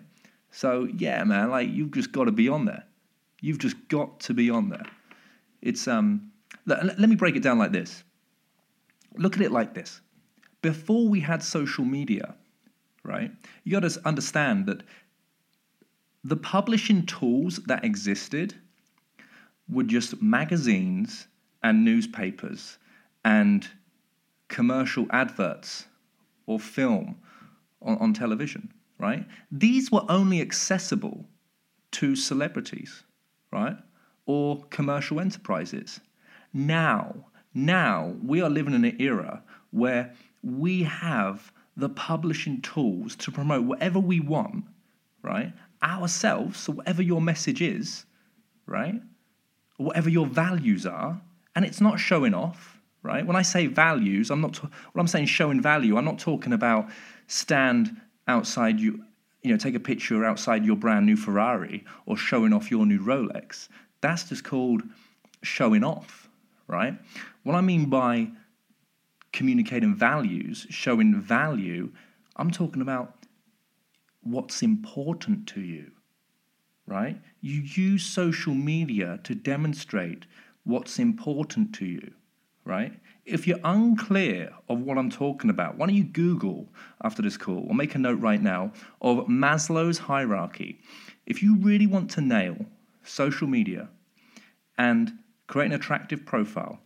[0.53, 2.85] So yeah, man, like you've just got to be on there.
[3.43, 4.87] You've just got to be on there.
[5.61, 6.33] It's um
[6.65, 8.05] let, let me break it down like this.
[9.19, 10.01] Look at it like this.
[10.65, 12.37] Before we had social media,
[13.03, 13.31] right?
[13.65, 14.83] You got to understand that
[16.25, 18.55] the publishing tools that existed
[19.69, 21.27] were just magazines
[21.63, 22.79] and newspapers
[23.27, 23.69] and
[24.49, 25.85] commercial adverts
[26.47, 27.17] or film
[27.83, 29.27] on, on, television, right?
[29.53, 31.27] These were only accessible
[31.91, 33.05] to celebrities,
[33.53, 33.77] right?
[34.25, 36.01] Or commercial enterprises.
[36.55, 43.33] Now, now we are living in an era where we have the publishing tools to
[43.33, 44.65] promote whatever we want,
[45.23, 45.53] right?
[45.85, 48.07] ourselves, so whatever your message is,
[48.67, 49.01] right?
[49.77, 51.21] Whatever your values are,
[51.55, 53.25] and it's not showing off, right?
[53.27, 56.89] When I say values, I'm not, what I'm saying showing value, I'm not talking about
[57.27, 57.95] stand
[58.27, 59.05] outside you,
[59.43, 62.99] you know, take a picture outside your brand new Ferrari or showing off your new
[62.99, 63.69] Rolex.
[64.01, 64.83] That's just called
[65.43, 66.29] showing off,
[66.67, 66.95] right?
[67.43, 68.29] What I mean by
[69.35, 71.91] communicating values, showing value,
[72.37, 73.27] I'm talking about
[74.23, 75.91] what's important to you,
[76.87, 77.21] right?
[77.41, 80.25] You use social media to demonstrate
[80.63, 82.13] what's important to you,
[82.65, 82.93] right?
[83.27, 86.69] If you're unclear of what I'm talking about, why don't you Google
[87.03, 90.81] after this call or make a note right now of Maslow's hierarchy?
[91.27, 92.67] If you really want to nail
[93.03, 93.89] social media
[94.79, 95.13] and
[95.49, 96.79] create an attractive profile,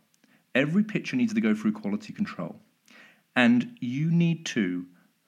[0.58, 2.56] every picture needs to go through quality control.
[3.36, 4.84] And you need to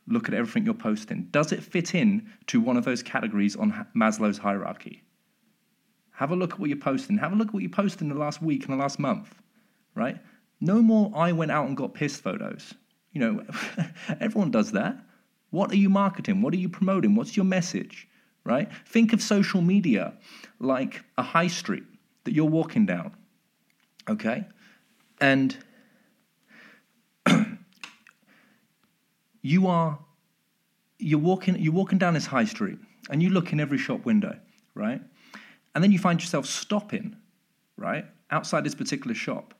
[0.08, 1.28] look at everything you're posting.
[1.30, 5.04] Does it fit in to one of those categories on Maslow's hierarchy?
[6.10, 7.16] Have a look at what you're posting.
[7.18, 9.32] Have a look at what you posted in the last week and the last month,
[9.94, 10.18] right?
[10.60, 12.74] No more I went out and got pissed photos.
[13.12, 13.44] You know,
[14.20, 14.98] everyone does that.
[15.50, 16.42] What are you marketing?
[16.42, 17.14] What are you promoting?
[17.14, 18.08] What's your message,
[18.44, 18.68] right?
[18.86, 20.14] Think of social media
[20.58, 21.84] like a high street
[22.24, 23.16] that you're walking down,
[24.08, 24.44] okay?
[25.20, 25.56] And
[29.42, 29.98] you are
[30.98, 32.78] you're walking you're walking down this high street
[33.10, 34.38] and you look in every shop window,
[34.74, 35.00] right?
[35.74, 37.16] And then you find yourself stopping,
[37.76, 39.54] right, outside this particular shop.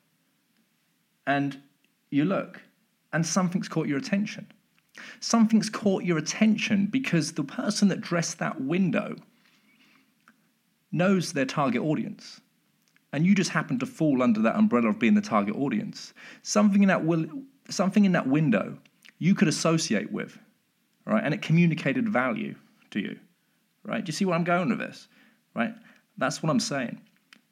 [1.27, 1.61] And
[2.11, 2.61] you look
[3.13, 4.47] and something's caught your attention.
[5.21, 9.17] Something's caught your attention because the person that dressed that window
[10.93, 12.41] knows their target audience.
[13.13, 16.15] And you just happen to fall under that umbrella of being the target audience.
[16.43, 17.27] Something in that, will,
[17.69, 18.79] something in that window
[19.19, 20.39] you could associate with,
[21.07, 21.23] right?
[21.23, 22.55] And it communicated value
[22.91, 23.19] to you,
[23.85, 24.05] right?
[24.05, 25.09] Do you see where I'm going with this,
[25.55, 25.75] right?
[26.17, 27.01] That's what I'm saying.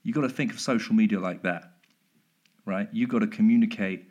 [0.03, 1.73] You've got to think of social media like that,
[2.65, 2.89] right?
[2.93, 4.09] You've got to communicate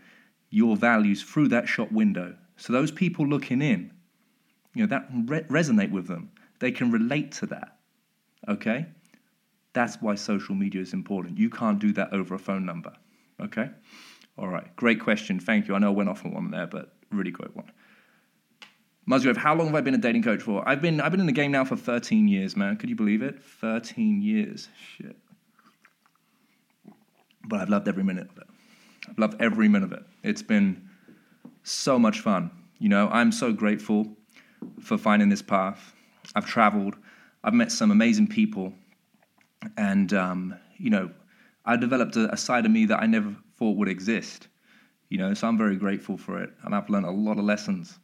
[0.49, 2.36] your values through that shop window.
[2.57, 3.91] So those people looking in,
[4.73, 6.31] you know, that re- resonate with them.
[6.60, 7.77] They can relate to that,
[8.47, 8.88] okay?
[9.78, 11.38] That's why social media is important.
[11.38, 12.94] You can't do that over a phone number.
[13.40, 13.70] Okay?
[14.36, 14.76] All right.
[14.76, 15.40] Great question.
[15.40, 15.76] Thank you.
[15.76, 17.72] I know I went off on one there, but really great one.
[19.06, 20.68] Musgrave, how long have I been a dating coach for?
[20.68, 22.78] I've been I've been in the game now for 13 years, man.
[22.78, 23.40] Could you believe it?
[23.44, 24.68] 13 years.
[24.98, 25.16] Shit.
[27.44, 28.48] But I've loved every minute of it.
[29.08, 30.04] I've loved every minute of it.
[30.24, 30.90] It's been
[31.62, 32.50] so much fun.
[32.80, 34.08] You know, I'm so grateful
[34.82, 35.94] for finding this path.
[36.34, 36.96] I've traveled.
[37.44, 38.74] I've met some amazing people
[39.78, 41.12] and um, you know,
[41.65, 44.48] I developed a, a, side of me that I never thought would exist.
[45.10, 47.98] You know, so I'm very grateful for it, and I've learned a lot of lessons.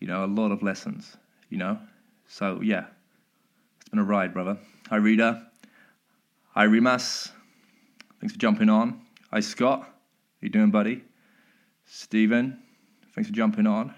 [0.00, 1.16] You know, a lot of lessons.
[1.50, 1.78] You know,
[2.26, 2.86] so yeah,
[3.80, 4.58] it's been a ride, brother.
[4.90, 5.46] Hi, Rita.
[6.54, 7.30] Hi, Rimas.
[8.20, 9.00] Thanks for jumping on.
[9.30, 9.80] Hi, Scott.
[9.82, 9.88] How
[10.40, 11.04] you doing, buddy?
[11.84, 12.62] Stephen.
[13.14, 13.94] Thanks for jumping on.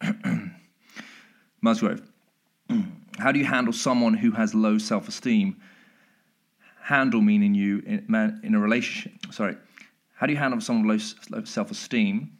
[1.60, 2.02] Musgrove.
[3.18, 5.56] How do you handle someone who has low self-esteem?
[6.82, 9.12] Handle meaning you in, in a relationship.
[9.32, 9.56] Sorry,
[10.14, 12.38] how do you handle someone with low self-esteem?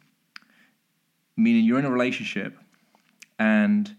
[1.35, 2.57] Meaning you're in a relationship
[3.39, 3.95] and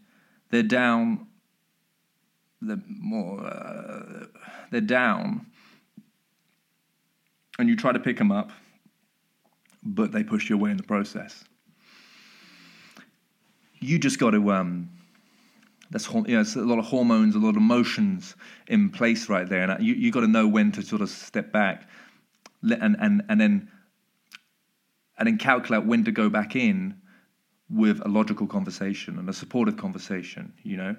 [0.51, 1.27] they're down.
[2.61, 3.45] They're more.
[3.45, 4.27] Uh,
[4.71, 5.47] they're down,
[7.59, 8.51] and you try to pick them up,
[9.83, 11.45] but they push you away in the process.
[13.81, 14.89] You just got to um,
[15.95, 18.35] that's you know, it's a lot of hormones, a lot of emotions
[18.67, 21.53] in place right there, and you you got to know when to sort of step
[21.53, 21.89] back,
[22.65, 23.71] and and and then
[25.17, 26.97] and then calculate when to go back in
[27.71, 30.97] with a logical conversation and a supportive conversation, you know.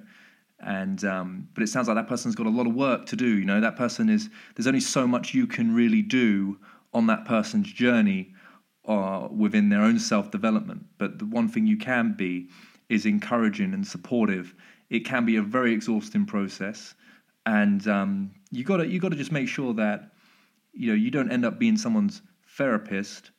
[0.62, 3.28] And um, but it sounds like that person's got a lot of work to do.
[3.28, 6.58] You know, that person is there's only so much you can really do
[6.94, 8.34] on that person's journey
[8.88, 10.86] uh, within their own self development.
[10.98, 12.48] But the one thing you can be
[12.88, 14.56] is encouraging and supportive
[14.90, 16.96] it can be a very exhausting process,
[17.46, 20.12] and um, you got to you got to just make sure that
[20.74, 22.22] you know you don't end up being someone's
[22.58, 23.32] therapist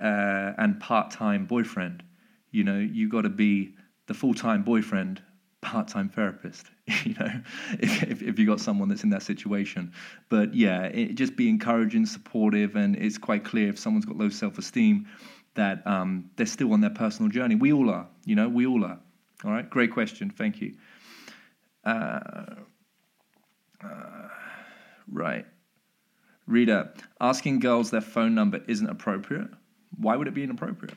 [0.00, 2.02] uh, and part-time boyfriend.
[2.50, 3.74] You know, you got to be
[4.06, 5.22] the full-time boyfriend,
[5.60, 6.66] part-time therapist.
[7.04, 7.30] You know,
[7.80, 9.92] if, if, if you got someone that's in that situation.
[10.28, 14.28] But yeah, it, just be encouraging, supportive, and it's quite clear if someone's got low
[14.28, 15.06] self-esteem
[15.54, 17.54] that um, they're still on their personal journey.
[17.54, 18.06] We all are.
[18.24, 18.98] You know, we all are.
[19.44, 20.30] All right, great question.
[20.30, 20.74] Thank you.
[21.84, 22.20] Uh,
[23.84, 24.28] uh,
[25.10, 25.46] right.
[26.46, 29.48] Reader, asking girls their phone number isn't appropriate.
[29.96, 30.96] Why would it be inappropriate?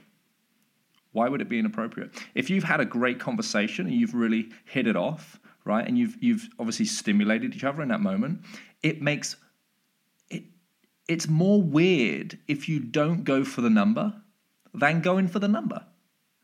[1.11, 2.11] Why would it be inappropriate?
[2.33, 6.17] If you've had a great conversation and you've really hit it off, right, and you've
[6.21, 8.41] you've obviously stimulated each other in that moment,
[8.83, 9.37] it makes
[10.29, 10.43] it
[11.07, 14.13] it's more weird if you don't go for the number
[14.73, 15.85] than going for the number.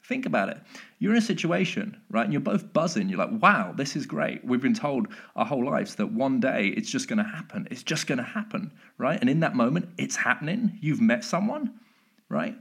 [0.04, 0.58] Think about it.
[1.00, 2.24] You're in a situation, right?
[2.24, 3.08] And you're both buzzing.
[3.08, 4.44] You're like, wow, this is great.
[4.44, 7.68] We've been told our whole lives that one day it's just going to happen.
[7.70, 9.20] It's just going to happen, right?
[9.20, 10.80] And in that moment, it's happening.
[10.82, 11.80] You've met someone,
[12.30, 12.56] right?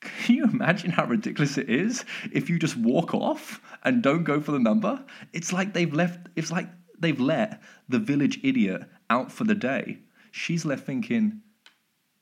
[0.00, 4.40] Can you imagine how ridiculous it is if you just walk off and don't go
[4.40, 5.04] for the number?
[5.32, 9.98] It's like they've left, it's like they've let the village idiot out for the day.
[10.32, 11.42] She's left thinking,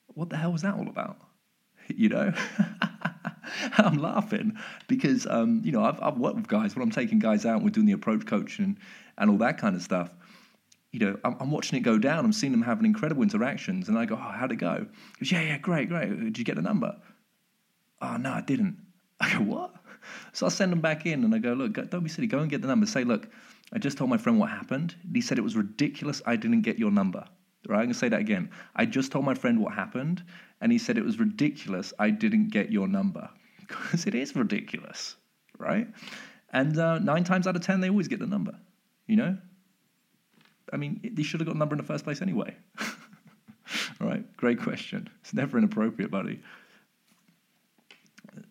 [0.08, 1.16] what the hell was that all about?
[1.96, 2.32] You know?
[3.78, 4.56] I'm laughing
[4.88, 7.70] because um, you know I've, I've worked with guys when I'm taking guys out, we're
[7.70, 8.78] doing the approach coaching and,
[9.18, 10.14] and all that kind of stuff.
[10.92, 12.24] You know, I'm, I'm, watching it go down.
[12.24, 14.86] I'm seeing them having incredible interactions, and I go, "Oh, how'd it go?"
[15.18, 16.08] He goes, "Yeah, yeah, great, great.
[16.08, 16.96] Did you get the number?"
[18.02, 18.76] "Oh, no, I didn't."
[19.20, 19.74] I go, "What?"
[20.32, 22.26] So I send them back in, and I go, "Look, don't be silly.
[22.26, 22.86] Go and get the number.
[22.86, 23.28] Say, look,
[23.72, 24.96] I just told my friend what happened.
[25.12, 26.22] He said it was ridiculous.
[26.26, 27.24] I didn't get your number."
[27.68, 27.82] Right?
[27.82, 28.50] I'm to say that again.
[28.74, 30.24] I just told my friend what happened,
[30.60, 31.92] and he said it was ridiculous.
[31.98, 33.28] I didn't get your number
[33.60, 35.16] because it is ridiculous,
[35.58, 35.86] right?
[36.52, 38.58] And uh, nine times out of ten, they always get the number,
[39.06, 39.36] you know?
[40.72, 42.54] I mean, he should have got a number in the first place anyway.
[42.80, 42.86] All
[44.06, 45.08] right, great question.
[45.20, 46.40] It's never inappropriate, buddy.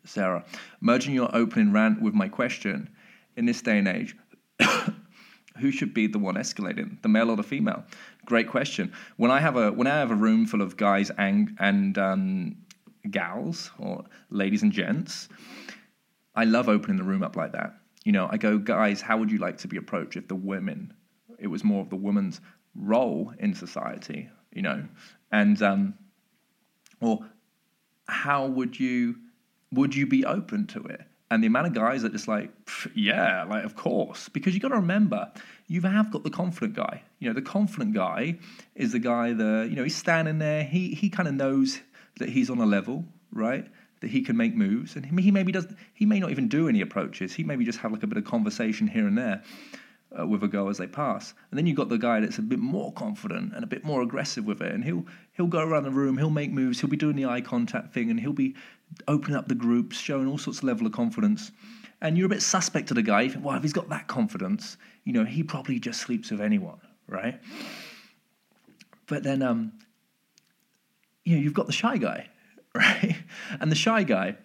[0.04, 0.44] Sarah,
[0.82, 2.90] merging your opening rant with my question,
[3.40, 4.16] in this day and age,
[5.60, 7.86] who should be the one escalating, the male or the female?
[8.30, 8.94] Great question.
[9.18, 12.58] When I have a when I have a room full of guys and and um,
[13.10, 15.30] gals or ladies and gents,
[16.36, 17.74] I love opening the room up like that.
[18.06, 20.94] You know, I go, guys, how would you like to be approached if the women,
[21.40, 22.40] it was more of the woman's
[22.76, 24.84] role in society, you know,
[25.32, 25.96] and um,
[27.02, 27.26] or
[28.08, 29.16] how would you
[29.72, 31.02] would you be open to it?
[31.32, 32.52] And the amount of guys that just like,
[32.96, 35.32] yeah, like of course, because you got to remember,
[35.68, 37.04] you have got the confident guy.
[37.20, 38.40] You know, the confident guy
[38.76, 40.64] is the guy that you know he's standing there.
[40.64, 41.82] He he kind of knows
[42.18, 43.68] that he's on a level, right?
[44.02, 45.68] That he can make moves, and he maybe does.
[45.94, 47.34] He may not even do any approaches.
[47.34, 49.44] He maybe just have like a bit of conversation here and there
[50.18, 51.34] uh, with a girl as they pass.
[51.52, 54.02] And then you've got the guy that's a bit more confident and a bit more
[54.02, 56.98] aggressive with it, and he'll he'll go around the room, he'll make moves, he'll be
[56.98, 58.56] doing the eye contact thing, and he'll be
[59.08, 61.52] opening up the groups, showing all sorts of level of confidence.
[62.02, 63.22] And you're a bit suspect to the guy.
[63.22, 66.40] You think, well, if he's got that confidence, you know, he probably just sleeps with
[66.40, 67.40] anyone, right?
[69.06, 69.74] But then, um,
[71.26, 72.30] you know, you've got the shy guy,
[72.76, 73.18] right?
[73.60, 74.38] And the shy guy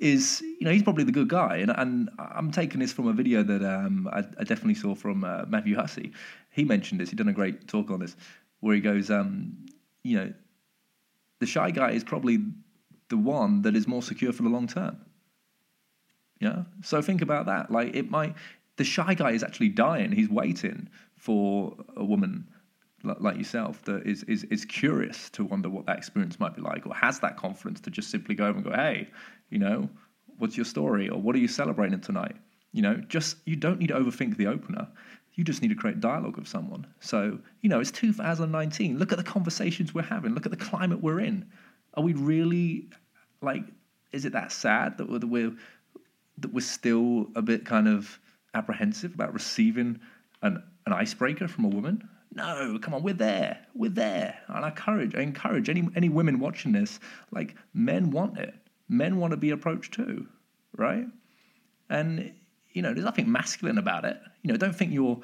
[0.00, 1.58] is, you know, he's probably the good guy.
[1.58, 5.24] And, and I'm taking this from a video that um, I, I, definitely saw from
[5.24, 6.12] uh, Matthew Hussey.
[6.50, 7.10] He mentioned this.
[7.10, 8.16] He done a great talk on this,
[8.60, 9.66] where he goes, um,
[10.02, 10.32] you know,
[11.38, 12.38] the shy guy is probably
[13.10, 14.96] the one that is more secure for the long term.
[16.40, 16.62] Yeah.
[16.82, 17.70] So think about that.
[17.70, 18.34] Like it might,
[18.76, 20.12] the shy guy is actually dying.
[20.12, 22.48] He's waiting for a woman
[23.02, 26.86] like yourself that is, is is curious to wonder what that experience might be like
[26.86, 29.08] or has that confidence to just simply go over and go hey
[29.48, 29.88] you know
[30.40, 31.08] what's your story?
[31.08, 32.36] Or what are you celebrating tonight?
[32.72, 34.88] You know just you don't need to overthink the opener.
[35.34, 36.86] You just need to create dialogue with someone.
[37.00, 40.34] So you know it's 2019 look at the conversations we're having.
[40.34, 41.46] Look at the climate we're in.
[41.94, 42.88] Are we really
[43.42, 43.64] like
[44.12, 45.52] is it that sad that we're,
[46.38, 48.18] that we're still a bit kind of
[48.54, 50.00] apprehensive about receiving
[50.42, 53.58] an, an icebreaker from a woman no, come on, we're there.
[53.74, 54.38] We're there.
[54.48, 57.00] And I encourage, I encourage any any women watching this,
[57.32, 58.54] like men want it.
[58.88, 60.26] Men want to be approached too,
[60.76, 61.06] right?
[61.88, 62.32] And
[62.72, 64.16] you know, there's nothing masculine about it.
[64.42, 65.20] You know, don't think you're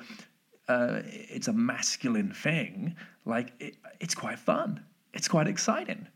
[0.69, 2.97] uh, it's a masculine thing.
[3.25, 4.85] Like it, it's quite fun.
[5.13, 6.09] It's quite exciting,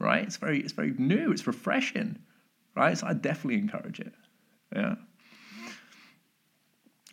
[0.00, 0.22] right?
[0.22, 1.30] It's very it's very new.
[1.30, 2.18] It's refreshing,
[2.74, 2.96] right?
[2.96, 4.14] So I definitely encourage it.
[4.74, 4.94] Yeah.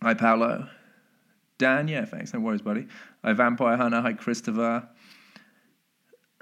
[0.02, 0.70] Hi, Paolo.
[1.58, 2.34] Dan, yeah, thanks.
[2.34, 2.88] No worries, buddy.
[3.24, 4.02] Hi, Vampire Hunter.
[4.02, 4.88] Hi, Christopher.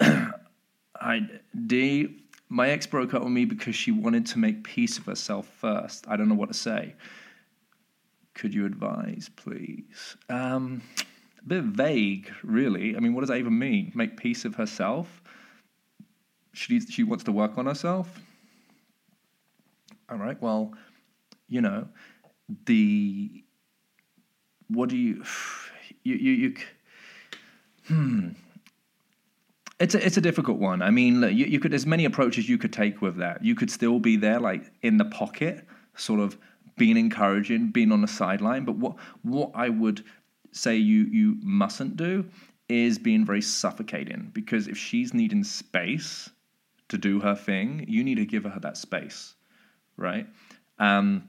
[0.00, 1.20] Hi,
[1.66, 2.24] D.
[2.48, 6.06] My ex broke up with me because she wanted to make peace of herself first.
[6.08, 6.94] I don't know what to say.
[8.34, 10.16] Could you advise, please?
[10.28, 10.82] Um,
[11.40, 12.96] a bit vague, really.
[12.96, 13.92] I mean, what does that even mean?
[13.94, 15.22] Make peace of herself?
[16.52, 18.20] She, she wants to work on herself?
[20.10, 20.72] All right, well,
[21.48, 21.88] you know,
[22.66, 23.43] the
[24.68, 25.24] what do you
[26.04, 26.54] you you, you
[27.86, 28.28] hmm
[29.80, 30.82] it's a, it's a difficult one.
[30.82, 33.44] I mean, you, you could there's many approaches you could take with that.
[33.44, 36.38] You could still be there, like in the pocket, sort of
[36.76, 38.64] being encouraging, being on the sideline.
[38.64, 40.04] But what what I would
[40.52, 42.24] say you you mustn't do
[42.68, 46.30] is being very suffocating because if she's needing space
[46.88, 49.34] to do her thing, you need to give her that space,
[49.96, 50.26] right?
[50.78, 51.28] Um,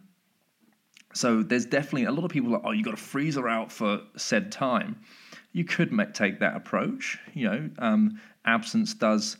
[1.15, 3.71] so there's definitely a lot of people like, oh, you got to freeze her out
[3.71, 4.99] for said time.
[5.53, 7.17] You could make, take that approach.
[7.33, 9.37] You know, um, absence does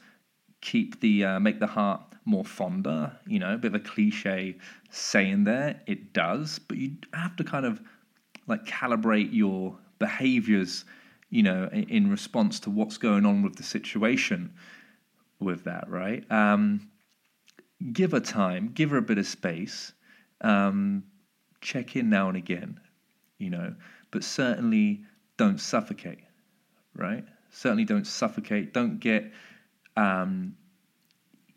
[0.62, 3.12] keep the uh, make the heart more fonder.
[3.28, 4.58] You know, a bit of a cliche
[4.90, 5.82] saying there.
[5.86, 7.82] It does, but you have to kind of
[8.48, 10.86] like calibrate your behaviors.
[11.30, 14.54] You know, in, in response to what's going on with the situation.
[15.42, 16.24] With that, right?
[16.32, 16.90] Um,
[17.92, 18.72] give her time.
[18.74, 19.92] Give her a bit of space.
[20.40, 21.04] Um,
[21.66, 22.80] check in now and again,
[23.40, 23.74] you know,
[24.12, 25.02] but certainly
[25.36, 26.20] don't suffocate,
[26.96, 27.26] right?
[27.50, 28.74] Certainly don't suffocate.
[28.74, 29.32] Don't get,
[29.98, 30.56] um,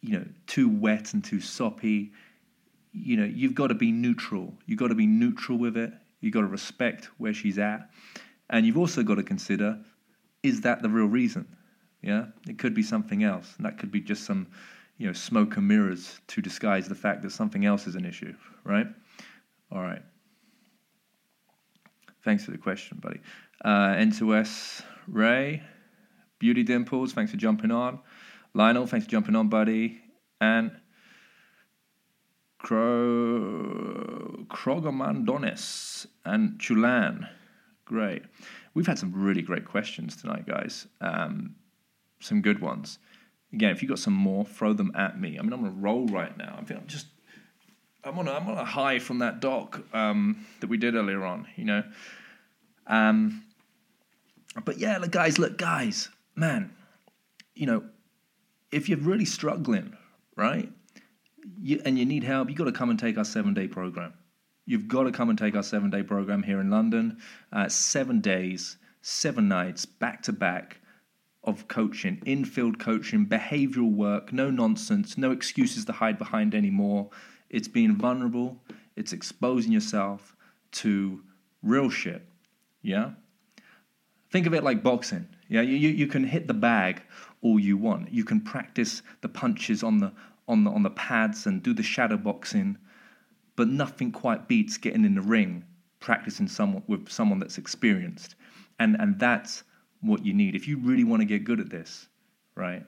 [0.01, 2.13] you know, too wet and too soppy.
[2.93, 4.55] You know, you've got to be neutral.
[4.67, 5.93] You've got to be neutral with it.
[6.21, 7.91] You've got to respect where she's at.
[8.51, 9.79] And you've also got to consider
[10.43, 11.47] is that the real reason?
[12.01, 13.55] Yeah, it could be something else.
[13.57, 14.47] And that could be just some,
[14.99, 18.35] you know, smoke and mirrors to disguise the fact that something else is an issue,
[18.63, 18.87] right?
[19.71, 20.03] All right.
[22.25, 23.21] Thanks for the question, buddy.
[23.65, 25.63] Uh, N2S Ray,
[26.39, 28.01] Beauty Dimples, thanks for jumping on.
[28.55, 30.01] Lionel, thanks for jumping on, buddy.
[30.41, 30.73] And
[32.59, 37.29] Cro- Krogomandonis and Chulan,
[37.85, 38.23] great.
[38.75, 40.87] we've had some really great questions tonight, guys.
[41.01, 41.55] Um,
[42.21, 42.99] some good ones.
[43.53, 45.39] Again, if you've got some more, throw them at me.
[45.39, 46.57] I mean, I'm on a roll right now.
[46.59, 47.07] I'm just,
[48.05, 51.25] I'm on a, I'm on a high from that doc um, that we did earlier
[51.25, 51.47] on.
[51.57, 51.83] You know,
[52.87, 53.45] um,
[54.65, 56.73] but yeah, look, guys, look, guys, man,
[57.55, 57.85] you know,
[58.73, 59.97] if you're really struggling,
[60.37, 60.71] right,
[61.61, 64.15] you, and you need help, you've got to come and take our seven day program.
[64.67, 67.19] You've got to come and take our seven day program here in London.
[67.53, 70.81] Uh, seven days, seven nights, back to back
[71.45, 77.09] of coaching, infield coaching, behavioral work, no nonsense, no excuses to hide behind anymore.
[77.51, 78.57] It's being vulnerable,
[78.97, 80.37] it's exposing yourself
[80.73, 81.23] to
[81.63, 82.27] real shit.
[82.83, 83.11] Yeah?
[84.31, 85.27] Think of it like boxing.
[85.49, 87.03] Yeah, you, you, you can hit the bag
[87.41, 88.13] all you want.
[88.13, 90.13] You can practice the punches on the
[90.47, 92.77] on the on the pads and do the shadow boxing,
[93.57, 95.65] but nothing quite beats getting in the ring,
[96.01, 98.35] practicing someone with someone that's experienced.
[98.79, 99.65] And and that's
[100.01, 100.55] what you need.
[100.55, 102.09] If you really want to get good at this,
[102.55, 102.85] right?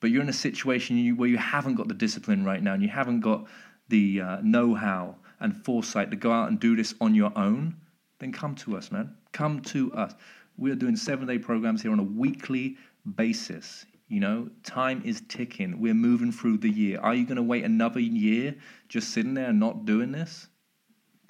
[0.00, 2.88] But you're in a situation where you haven't got the discipline right now and you
[2.88, 3.46] haven't got
[3.90, 7.76] the uh, know how and foresight to go out and do this on your own,
[8.18, 9.14] then come to us, man.
[9.32, 10.14] Come to us.
[10.56, 12.76] We are doing seven day programs here on a weekly
[13.16, 13.86] basis.
[14.08, 15.80] You know, time is ticking.
[15.80, 16.98] We're moving through the year.
[17.00, 18.56] Are you going to wait another year
[18.88, 20.48] just sitting there and not doing this?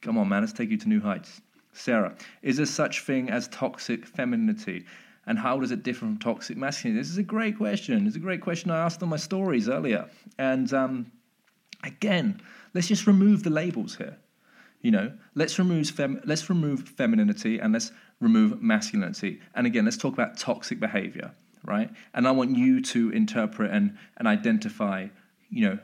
[0.01, 0.43] Come on, man.
[0.43, 1.43] Let's take you to new heights.
[1.73, 4.87] Sarah, is there such thing as toxic femininity?
[5.27, 7.01] And how does it differ from toxic masculinity?
[7.01, 8.07] This is a great question.
[8.07, 10.09] It's a great question I asked on my stories earlier.
[10.39, 11.13] And um,
[11.85, 12.41] again,
[12.75, 14.17] let's just remove the labels here.
[14.83, 19.41] You know, let's remove fem- let's remove femininity and let's remove masculinity.
[19.55, 21.33] And again, let's talk about toxic behavior,
[21.65, 21.91] right?
[22.15, 25.09] And I want you to interpret and, and identify,
[25.51, 25.79] you know,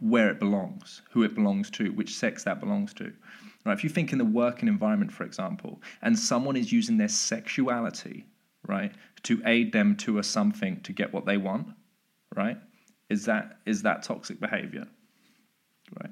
[0.00, 3.12] where it belongs, who it belongs to, which sex that belongs to.
[3.64, 3.72] Right?
[3.72, 8.26] If you think in the working environment, for example, and someone is using their sexuality
[8.66, 8.92] right,
[9.24, 11.68] to aid them to a something to get what they want,
[12.34, 12.58] right?
[13.08, 14.86] Is that is that toxic behavior,
[16.00, 16.10] right?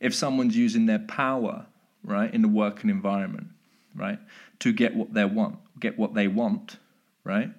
[0.00, 1.66] If someone's using their power,
[2.02, 3.48] right, in the working environment,
[3.94, 4.18] right,
[4.60, 6.76] to get what they want, get what they want,
[7.24, 7.50] right?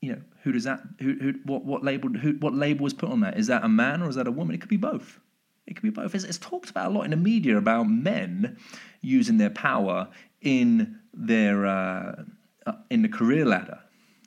[0.00, 0.80] You know, who does that?
[1.00, 2.10] Who, who what what label?
[2.10, 3.38] Who, what label is put on that?
[3.38, 4.54] Is that a man or is that a woman?
[4.54, 5.18] It could be both.
[5.66, 6.14] It could be both.
[6.14, 8.58] It's, it's talked about a lot in the media about men
[9.00, 10.08] using their power
[10.42, 12.22] in their uh,
[12.66, 13.78] uh, in the career ladder,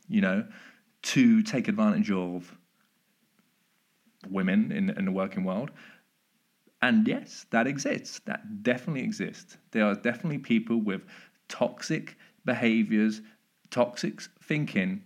[0.09, 0.45] you know,
[1.03, 2.57] to take advantage of
[4.31, 5.71] women in, in the working world.
[6.81, 8.19] And yes, that exists.
[8.25, 9.57] That definitely exists.
[9.71, 11.01] There are definitely people with
[11.49, 12.15] toxic
[12.45, 13.21] behaviors,
[13.71, 15.03] toxic thinking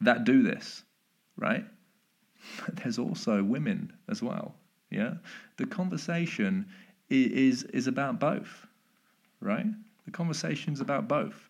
[0.00, 0.84] that do this,
[1.36, 1.64] right?
[2.64, 4.54] But there's also women as well.
[4.90, 5.14] Yeah,
[5.56, 6.66] the conversation
[7.08, 8.66] is is about both,
[9.40, 9.66] right?
[10.04, 11.48] The conversation's about both,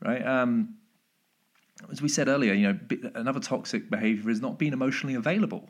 [0.00, 0.26] right?
[0.26, 0.76] Um,
[1.90, 2.78] as we said earlier, you know,
[3.14, 5.68] another toxic behavior is not being emotionally available.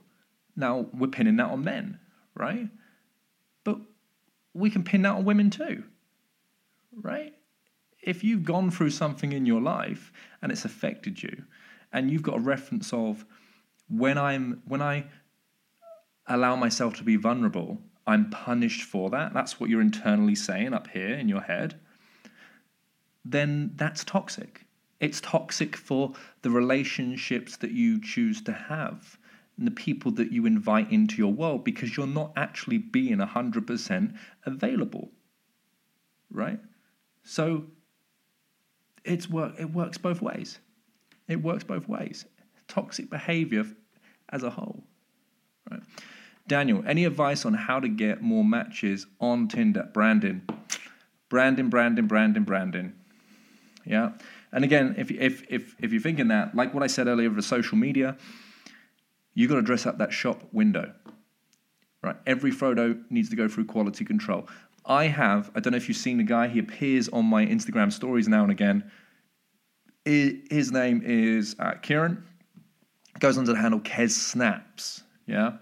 [0.57, 1.99] Now we're pinning that on men,
[2.35, 2.69] right?
[3.65, 3.79] But
[4.55, 5.85] we can pin that on women too,
[7.01, 7.35] right?
[8.03, 11.45] If you've gone through something in your life and it's affected you,
[11.93, 13.25] and you've got a reference of
[13.89, 15.07] when I'm when I
[16.27, 19.35] allow myself to be vulnerable, I'm punished for that.
[19.35, 21.79] That's what you're internally saying up here in your head
[23.25, 24.65] then that's toxic.
[25.01, 29.19] It's toxic for the relationships that you choose to have
[29.63, 34.17] and the people that you invite into your world because you're not actually being 100%
[34.45, 35.09] available.
[36.33, 36.59] Right?
[37.23, 37.67] So
[39.05, 40.59] it's work, it works both ways.
[41.29, 42.25] It works both ways.
[42.67, 43.65] Toxic behavior
[44.31, 44.83] as a whole.
[45.71, 45.83] Right?
[46.49, 49.89] Daniel, any advice on how to get more matches on Tinder?
[49.95, 50.45] Brandon.
[51.29, 52.97] Brandon, Brandon, Brandon, Brandon.
[53.85, 54.11] Yeah.
[54.51, 57.43] And again, if, if, if, if you're thinking that, like what I said earlier for
[57.43, 58.17] social media,
[59.35, 60.93] you got to dress up that shop window.
[62.03, 62.17] Right?
[62.27, 64.49] Every photo needs to go through quality control.
[64.85, 67.93] I have, I don't know if you've seen the guy, he appears on my Instagram
[67.93, 68.91] stories now and again.
[70.05, 72.25] His name is uh, Kieran,
[73.21, 75.05] goes under the handle Kez Snaps.
[75.27, 75.59] Yeah.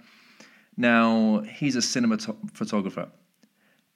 [0.79, 2.16] Now, he's a cinema
[2.55, 3.11] photographer,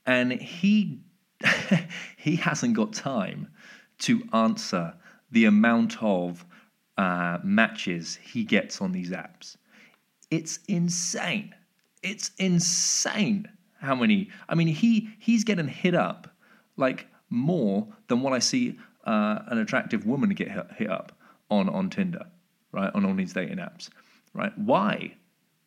[0.04, 1.00] and he
[2.18, 3.48] he hasn't got time
[4.00, 4.94] to answer
[5.30, 6.44] the amount of
[6.98, 9.56] uh, matches he gets on these apps.
[10.30, 11.54] It's insane.
[12.02, 13.48] It's insane
[13.80, 14.30] how many.
[14.48, 16.34] I mean, he he's getting hit up
[16.76, 21.12] like more than what I see uh, an attractive woman get hit, up
[21.50, 22.26] on on Tinder,
[22.72, 22.90] right?
[22.94, 23.90] On all these dating apps,
[24.32, 24.56] right?
[24.58, 25.14] Why?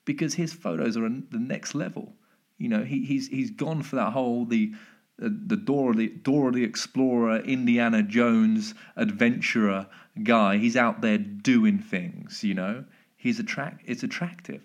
[0.06, 2.14] Because his photos are on the next level.
[2.58, 4.74] You know, he, he's he's gone for that whole the
[5.22, 9.88] uh, the Dora the Dora the Explorer, Indiana Jones adventurer
[10.24, 10.58] guy.
[10.58, 12.44] He's out there doing things.
[12.44, 12.86] You know,
[13.28, 13.84] he's attract.
[13.86, 14.62] It's attractive.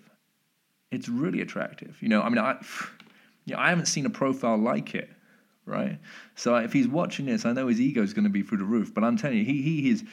[0.91, 1.97] It's really attractive.
[2.01, 2.53] You know, I mean, I,
[3.45, 5.09] you know, I haven't seen a profile like it,
[5.65, 5.99] right?
[6.35, 8.65] So if he's watching this, I know his ego is going to be through the
[8.65, 8.93] roof.
[8.93, 10.03] But I'm telling you, he he is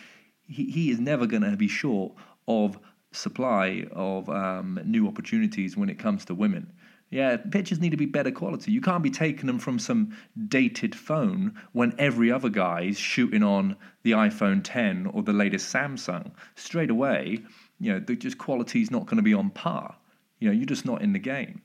[0.46, 2.12] he, he is never going to be short
[2.48, 2.78] of
[3.12, 6.72] supply of um, new opportunities when it comes to women.
[7.10, 8.70] Yeah, pictures need to be better quality.
[8.70, 13.76] You can't be taking them from some dated phone when every other guy's shooting on
[14.04, 16.30] the iPhone 10 or the latest Samsung.
[16.54, 17.40] Straight away,
[17.80, 19.96] you know, the just quality's not going to be on par.
[20.38, 21.62] You know, you're just not in the game.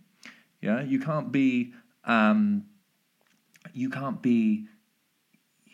[0.61, 1.73] Yeah, you can't be,
[2.05, 2.65] um,
[3.73, 4.65] you can't be,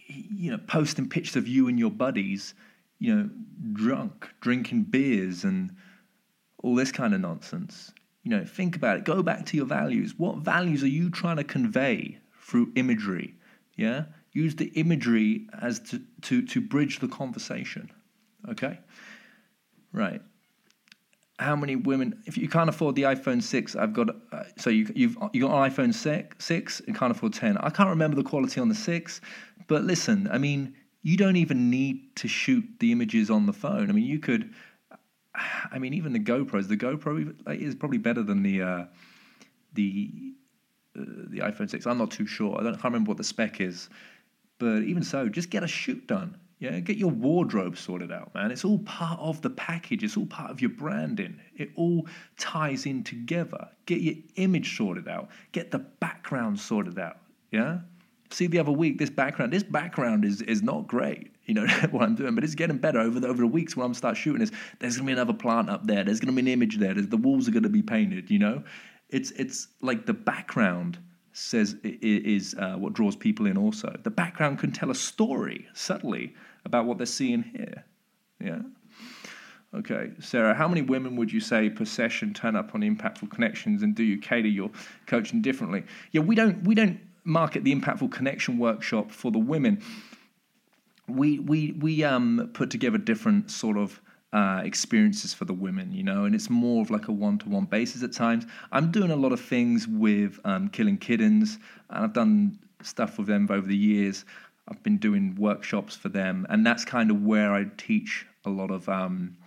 [0.08, 2.56] you know, posting pictures of you and your buddies,
[3.00, 3.30] you know,
[3.74, 5.76] drunk, drinking beers and
[6.64, 7.94] all this kind of nonsense.
[8.24, 9.04] You know, think about it.
[9.04, 10.16] Go back to your values.
[10.18, 13.36] What values are you trying to convey through imagery?
[13.76, 14.06] Yeah?
[14.34, 17.92] Use the imagery as to, to, to bridge the conversation.
[18.50, 18.80] Okay?
[19.92, 20.22] Right.
[21.42, 22.22] How many women?
[22.26, 24.10] If you can't afford the iPhone six, I've got.
[24.32, 27.58] Uh, so you you've you got an iPhone six, six and can't afford ten.
[27.58, 29.22] I can't remember the quality on the six,
[29.68, 33.90] but listen, I mean, you don't even need to shoot the images on the phone.
[33.90, 34.54] I mean, you could
[35.72, 38.86] I mean, even the GoPros, the GoPro is probably better than the uh,
[39.74, 40.34] the
[40.98, 41.86] uh, the iPhone six.
[41.88, 42.60] I'm not too sure.
[42.60, 43.90] I don't can't remember what the spec is,
[44.60, 46.38] but even so, just get a shoot done.
[46.62, 48.52] Yeah, get your wardrobe sorted out, man.
[48.52, 50.04] It's all part of the package.
[50.04, 51.40] It's all part of your branding.
[51.58, 52.08] It all
[52.38, 53.68] ties in together.
[53.88, 55.30] Get your image sorted out.
[55.52, 57.18] Get the background sorted out.
[57.52, 57.80] Yeah.
[58.30, 62.04] See the other week, this background, this background is is not great you know what
[62.04, 62.36] I'm doing.
[62.36, 64.42] But it's getting better over the over the weeks when I'm start shooting.
[64.42, 66.04] Is there's gonna be another plant up there?
[66.04, 66.94] There's gonna be an image there.
[66.94, 68.30] The walls are gonna be painted.
[68.30, 68.64] You know,
[69.10, 70.98] it's it's like the background
[71.34, 73.58] says is uh, what draws people in.
[73.58, 76.36] Also, the background can tell a story subtly
[76.66, 77.86] about what they're seeing here.
[78.40, 78.62] Yeah.
[79.74, 83.84] Okay, Sarah, how many women would you say per session turn up on impactful connections,
[83.84, 84.70] and do you cater your
[85.08, 85.84] coaching differently?
[86.12, 89.82] Yeah, we don't we don't market the impactful connection workshop for the women
[91.16, 94.02] we we we um put together different sort of
[94.34, 98.02] uh, experiences for the women, you know, and it's more of like a one-to-one basis
[98.02, 98.46] at times.
[98.72, 101.60] I'm doing a lot of things with um, Killing Kittens,
[101.90, 104.24] and I've done stuff with them over the years.
[104.68, 108.72] I've been doing workshops for them, and that's kind of where I teach a lot
[108.72, 109.38] of um,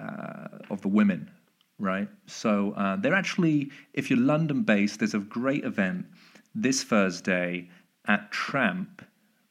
[0.00, 1.30] uh, of the women,
[1.78, 2.08] right?
[2.26, 6.06] So uh, they're actually, if you're London-based, there's a great event
[6.54, 7.68] this Thursday
[8.06, 9.02] at Tramp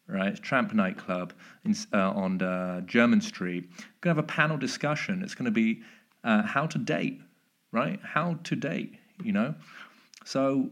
[0.09, 0.41] right?
[0.41, 3.69] Tramp nightclub in, uh, on uh, Jermyn Street.
[3.69, 5.21] We're going to have a panel discussion.
[5.23, 5.81] It's going to be
[6.23, 7.21] uh, how to date,
[7.71, 7.99] right?
[8.03, 9.55] How to date, you know?
[10.25, 10.71] So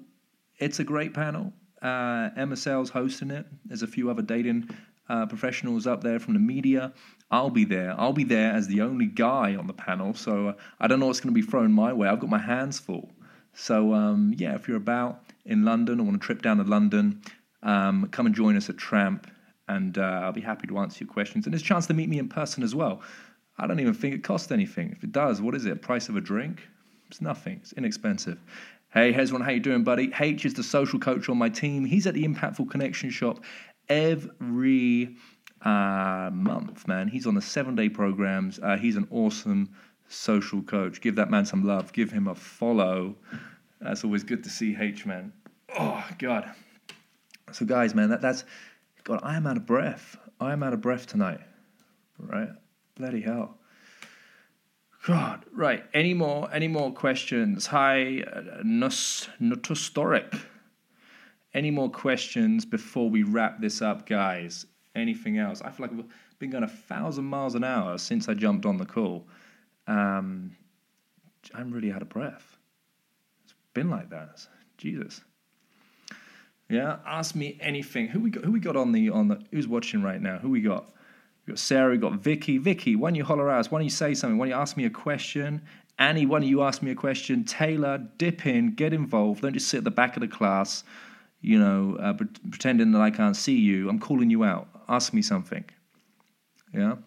[0.60, 1.54] it's a great panel.
[1.82, 3.46] Uh, Emma Sayle's hosting it.
[3.66, 4.70] There's a few other dating
[5.10, 6.94] uh, professionals up there from the media.
[7.30, 7.94] I'll be there.
[7.98, 10.14] I'll be there as the only guy on the panel.
[10.14, 12.08] So uh, I don't know what's going to be thrown my way.
[12.08, 13.10] I've got my hands full.
[13.54, 17.22] So um, yeah, if you're about in London or want a trip down to London,
[17.64, 19.30] um, come and join us at Tramp,
[19.68, 21.46] and uh, I'll be happy to answer your questions.
[21.46, 23.02] And there's a chance to meet me in person as well.
[23.58, 24.92] I don't even think it costs anything.
[24.92, 25.82] If it does, what is it?
[25.82, 26.62] Price of a drink?
[27.10, 27.60] It's nothing.
[27.62, 28.40] It's inexpensive.
[28.98, 30.12] Hey, Hezron, how you doing, buddy?
[30.20, 31.86] H is the social coach on my team.
[31.86, 33.44] He's at the Impactful Connection shop
[33.88, 35.16] every
[35.62, 37.08] uh, month, man.
[37.08, 38.58] He's on the seven-day programs.
[38.58, 39.70] Uh, he's an awesome
[40.08, 41.00] social coach.
[41.00, 41.94] Give that man some love.
[41.94, 43.16] Give him a follow.
[43.80, 45.32] That's always good to see H, man.
[45.78, 46.50] Oh, God.
[47.52, 48.46] So, guys, man, that, that's
[49.04, 49.20] God.
[49.22, 50.18] I am out of breath.
[50.42, 51.42] I am out of breath tonight.
[52.18, 52.50] Right?
[52.96, 53.60] Bloody hell.
[55.08, 55.46] God.
[55.54, 55.86] Right.
[55.94, 56.50] Any more?
[56.52, 57.66] Any more questions?
[57.68, 60.42] Hi, uh, Nus Nutustoric.
[61.54, 64.66] Any more questions before we wrap this up, guys?
[64.96, 65.62] Anything else?
[65.62, 68.76] I feel like I've been going a thousand miles an hour since I jumped on
[68.76, 69.26] the call.
[69.88, 70.58] Um,
[71.54, 72.58] I'm really out of breath.
[73.46, 74.46] It's been like that.
[74.78, 75.22] Jesus.
[76.70, 78.10] Yeah, ask me anything.
[78.10, 78.44] Who we got?
[78.44, 79.42] Who we got on the on the?
[79.54, 80.38] Who's watching right now?
[80.40, 80.92] Who we got?
[81.48, 81.92] We got Sarah.
[81.92, 82.58] We got Vicky.
[82.58, 83.72] Vicky, why don't you holler at us?
[83.72, 84.38] Why don't you say something?
[84.38, 85.62] Why don't you ask me a question?
[85.98, 87.44] Annie, why don't you ask me a question?
[87.44, 89.42] Taylor, dip in, get involved.
[89.42, 90.84] Don't just sit at the back of the class,
[91.42, 93.90] you know, uh, pretending that I can't see you.
[93.90, 94.68] I'm calling you out.
[94.90, 95.64] Ask me something.
[96.74, 96.98] Yeah.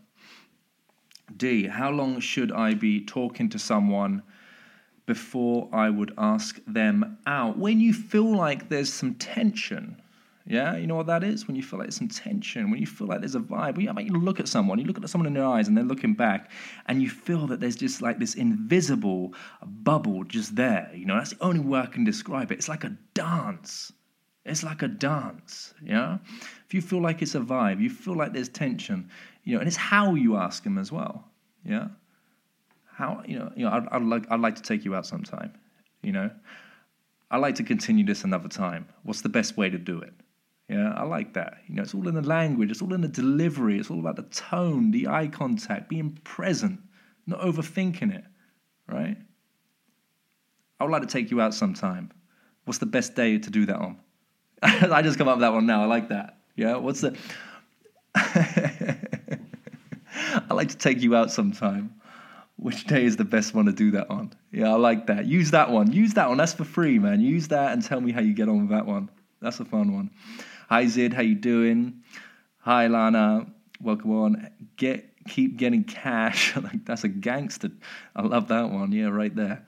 [1.36, 4.22] D, how long should I be talking to someone?
[5.11, 7.59] before I would ask them out.
[7.59, 10.01] When you feel like there's some tension,
[10.51, 11.46] yeah, you know what that is?
[11.46, 14.12] When you feel like some tension, when you feel like there's a vibe, when you,
[14.12, 16.51] you look at someone, you look at someone in their eyes and they're looking back,
[16.86, 19.32] and you feel that there's just like this invisible
[19.64, 20.90] bubble just there.
[20.92, 22.59] You know, that's the only way I can describe it.
[22.59, 23.92] It's like a dance.
[24.44, 26.18] It's like a dance, yeah.
[26.66, 29.09] If you feel like it's a vibe, you feel like there's tension,
[29.44, 31.28] you know, and it's how you ask them as well,
[31.64, 31.88] yeah.
[32.92, 35.53] How you know, you know, I'd, I'd like I'd like to take you out sometime,
[36.03, 36.30] you know.
[37.30, 38.88] I'd like to continue this another time.
[39.05, 40.12] What's the best way to do it?
[40.71, 41.59] Yeah, I like that.
[41.66, 44.14] You know, it's all in the language, it's all in the delivery, it's all about
[44.14, 46.79] the tone, the eye contact, being present,
[47.27, 48.25] not overthinking it,
[48.87, 49.16] right?
[50.79, 52.12] I would like to take you out sometime.
[52.66, 53.99] What's the best day to do that on?
[54.62, 55.83] I just come up with that one now.
[55.83, 56.39] I like that.
[56.55, 57.18] Yeah, what's the.
[58.14, 58.95] I
[60.51, 61.95] like to take you out sometime.
[62.57, 64.35] Which day is the best one to do that on?
[64.53, 65.27] Yeah, I like that.
[65.27, 65.91] Use that one.
[65.91, 66.39] Use that one.
[66.39, 67.21] That's for free, man.
[67.21, 69.09] Use that and tell me how you get on with that one.
[69.41, 70.11] That's a fun one.
[70.71, 72.05] Hi Zid, how you doing?
[72.59, 73.49] Hi Lana,
[73.83, 74.51] welcome on.
[74.77, 76.57] Get keep getting cash.
[76.85, 77.73] that's a gangster.
[78.14, 78.93] I love that one.
[78.93, 79.66] Yeah, right there.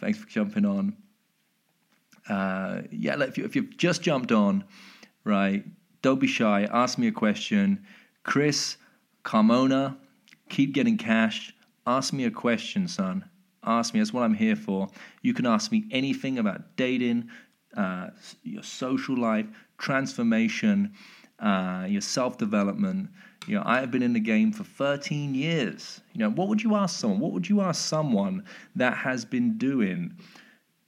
[0.00, 0.98] Thanks for jumping on.
[2.28, 4.64] Uh, yeah, if, you, if you've just jumped on,
[5.24, 5.64] right,
[6.02, 6.68] don't be shy.
[6.70, 7.82] Ask me a question.
[8.22, 8.76] Chris
[9.24, 9.96] Carmona,
[10.50, 11.54] keep getting cash.
[11.86, 13.24] Ask me a question, son.
[13.64, 14.00] Ask me.
[14.00, 14.88] That's what I'm here for.
[15.22, 17.30] You can ask me anything about dating,
[17.78, 18.10] uh,
[18.42, 19.46] your social life,
[19.84, 20.94] transformation,
[21.38, 23.10] uh, your self development.
[23.46, 26.00] You know, I have been in the game for 13 years.
[26.14, 27.20] You know, what would you ask someone?
[27.20, 30.16] What would you ask someone that has been doing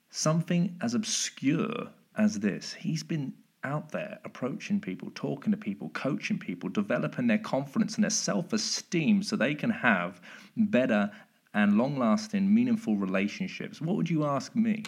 [0.09, 2.73] something as obscure as this?
[2.73, 8.05] He's been out there approaching people, talking to people, coaching people, developing their confidence and
[8.05, 10.23] their self esteem so they can have
[10.57, 11.11] better
[11.53, 13.83] and long lasting, meaningful relationships.
[13.83, 14.85] What would you ask me?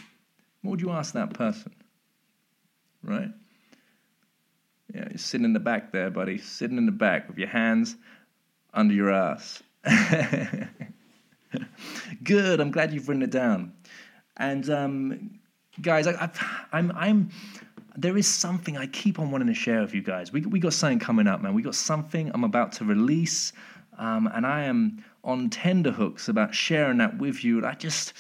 [0.62, 1.74] What would you ask that person?
[3.02, 3.30] Right?
[4.94, 6.38] Yeah, you're sitting in the back there, buddy.
[6.38, 7.96] Sitting in the back with your hands
[8.72, 9.62] under your ass.
[12.24, 12.60] Good.
[12.60, 13.72] I'm glad you've written it down.
[14.36, 15.40] And um,
[15.80, 16.38] guys, I, I've,
[16.72, 17.30] I'm, I'm.
[17.96, 20.32] There is something I keep on wanting to share with you guys.
[20.32, 21.52] We we got something coming up, man.
[21.52, 23.52] We got something I'm about to release,
[23.98, 27.58] um, and I am on tender hooks about sharing that with you.
[27.58, 28.14] And I just,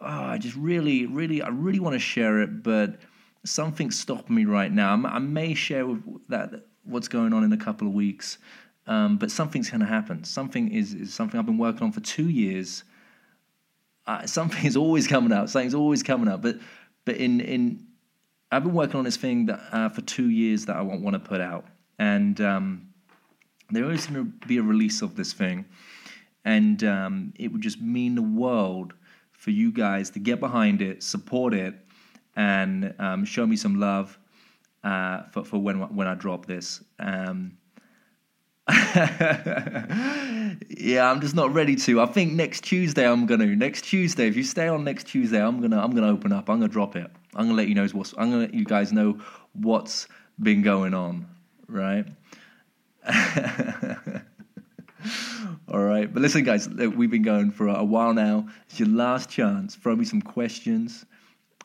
[0.00, 3.00] oh, I just really, really, I really want to share it, but
[3.48, 4.92] something's stopping me right now.
[4.92, 5.96] I may share
[6.28, 8.38] that what's going on in a couple of weeks,
[8.86, 10.24] um, but something's going to happen.
[10.24, 12.84] Something is, is something I've been working on for two years.
[14.06, 15.50] Uh, something is always coming out.
[15.50, 16.42] Something's always coming out.
[16.42, 16.58] But
[17.04, 17.86] but in in
[18.50, 21.14] I've been working on this thing that uh, for two years that I want, want
[21.14, 21.66] to put out,
[21.98, 22.88] and um,
[23.70, 25.66] there is going to be a release of this thing,
[26.44, 28.94] and um, it would just mean the world
[29.32, 31.74] for you guys to get behind it, support it,
[32.38, 34.16] and um, show me some love
[34.84, 36.82] uh, for, for when when I drop this.
[37.00, 37.58] Um,
[40.68, 42.00] yeah, I'm just not ready to.
[42.00, 43.46] I think next Tuesday I'm gonna.
[43.46, 45.82] Next Tuesday, if you stay on next Tuesday, I'm gonna.
[45.82, 46.48] I'm gonna open up.
[46.48, 47.10] I'm gonna drop it.
[47.34, 48.14] I'm gonna let you know what's.
[48.16, 49.18] I'm gonna let you guys know
[49.54, 50.06] what's
[50.40, 51.26] been going on.
[51.66, 52.06] Right.
[55.68, 58.48] All right, but listen, guys, we've been going for a while now.
[58.68, 59.74] It's your last chance.
[59.74, 61.04] Throw me some questions.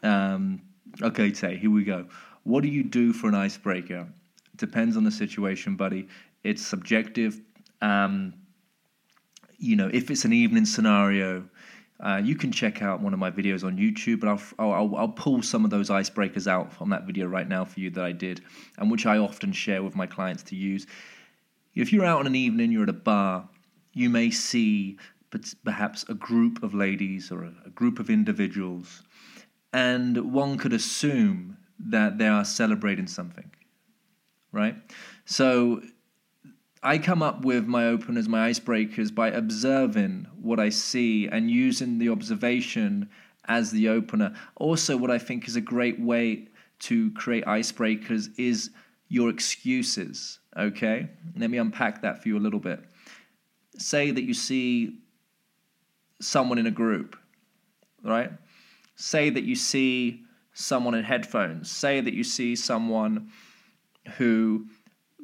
[0.04, 0.62] Um,
[1.02, 2.06] okay, Tay, here we go.
[2.44, 4.08] What do you do for an icebreaker?
[4.58, 6.08] Depends on the situation, buddy.
[6.44, 7.42] It's subjective.
[7.82, 8.34] Um,
[9.58, 11.46] you know, if it's an evening scenario,
[12.02, 15.08] uh, you can check out one of my videos on YouTube, but I'll, I'll, I'll,
[15.08, 18.12] pull some of those icebreakers out from that video right now for you that I
[18.12, 18.42] did,
[18.78, 20.86] and which I often share with my clients to use.
[21.76, 23.48] If you're out on an evening, you're at a bar,
[23.94, 24.98] you may see
[25.64, 29.04] perhaps a group of ladies or a, a group of individuals
[29.74, 33.52] and one could assume that they are celebrating something,
[34.52, 34.76] right?
[35.26, 35.82] So
[36.84, 41.98] I come up with my openers, my icebreakers by observing what I see and using
[41.98, 43.10] the observation
[43.46, 44.36] as the opener.
[44.56, 46.48] Also, what I think is a great way
[46.80, 48.70] to create icebreakers is
[49.08, 51.10] your excuses, okay?
[51.36, 52.80] Let me unpack that for you a little bit.
[53.78, 55.00] Say that you see
[56.22, 57.18] someone in a group,
[58.04, 58.32] right?
[58.96, 60.24] Say that you see
[60.54, 61.70] someone in headphones.
[61.70, 63.32] Say that you see someone
[64.18, 64.68] who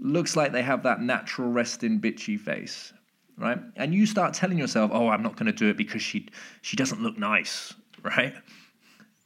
[0.02, 2.94] looks like they have that natural resting bitchy face,
[3.38, 3.60] right?
[3.76, 6.30] And you start telling yourself, "Oh, I'm not going to do it because she
[6.62, 8.34] she doesn't look nice," right?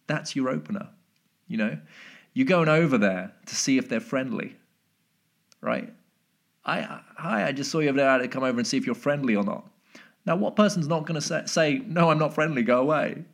[0.08, 0.90] That's your opener.
[1.48, 1.80] You know,
[2.34, 4.56] you're going over there to see if they're friendly,
[5.62, 5.94] right?
[6.66, 8.96] I hi, I just saw you over there to come over and see if you're
[8.96, 9.70] friendly or not.
[10.26, 12.64] Now, what person's not going to say, say, "No, I'm not friendly.
[12.64, 13.26] Go away"?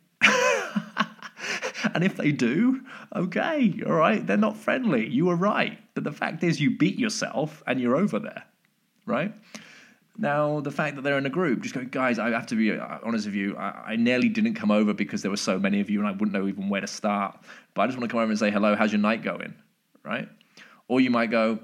[1.93, 2.81] And if they do,
[3.15, 5.07] okay, all right, they're not friendly.
[5.07, 5.77] You were right.
[5.93, 8.43] But the fact is, you beat yourself and you're over there,
[9.05, 9.33] right?
[10.17, 12.73] Now, the fact that they're in a group, just go, guys, I have to be
[12.73, 13.55] uh, honest with you.
[13.55, 16.11] I, I, nearly didn't come over because there were so many of you and I
[16.11, 17.39] wouldn't know even where to start.
[17.73, 19.53] But I just want to come over and say, hello, how's your night going?
[20.03, 20.27] right?
[20.87, 21.59] Or you might go,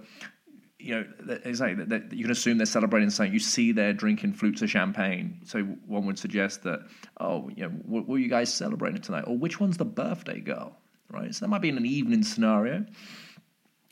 [0.85, 3.33] you know, like that, you can assume they're celebrating something.
[3.33, 5.41] You see they're drinking flutes of champagne.
[5.43, 6.81] So one would suggest that,
[7.19, 9.23] oh, you know, what were you guys celebrating tonight?
[9.25, 10.77] Or which one's the birthday girl,
[11.09, 11.33] right?
[11.33, 12.85] So that might be in an evening scenario.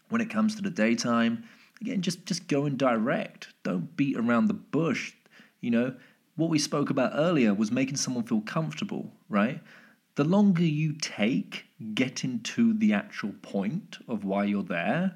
[0.09, 1.45] When it comes to the daytime,
[1.81, 3.47] again, just just go in direct.
[3.63, 5.13] Don't beat around the bush.
[5.61, 5.95] You know,
[6.35, 9.59] what we spoke about earlier was making someone feel comfortable, right?
[10.13, 11.65] The longer you take
[11.95, 15.15] getting to the actual point of why you're there,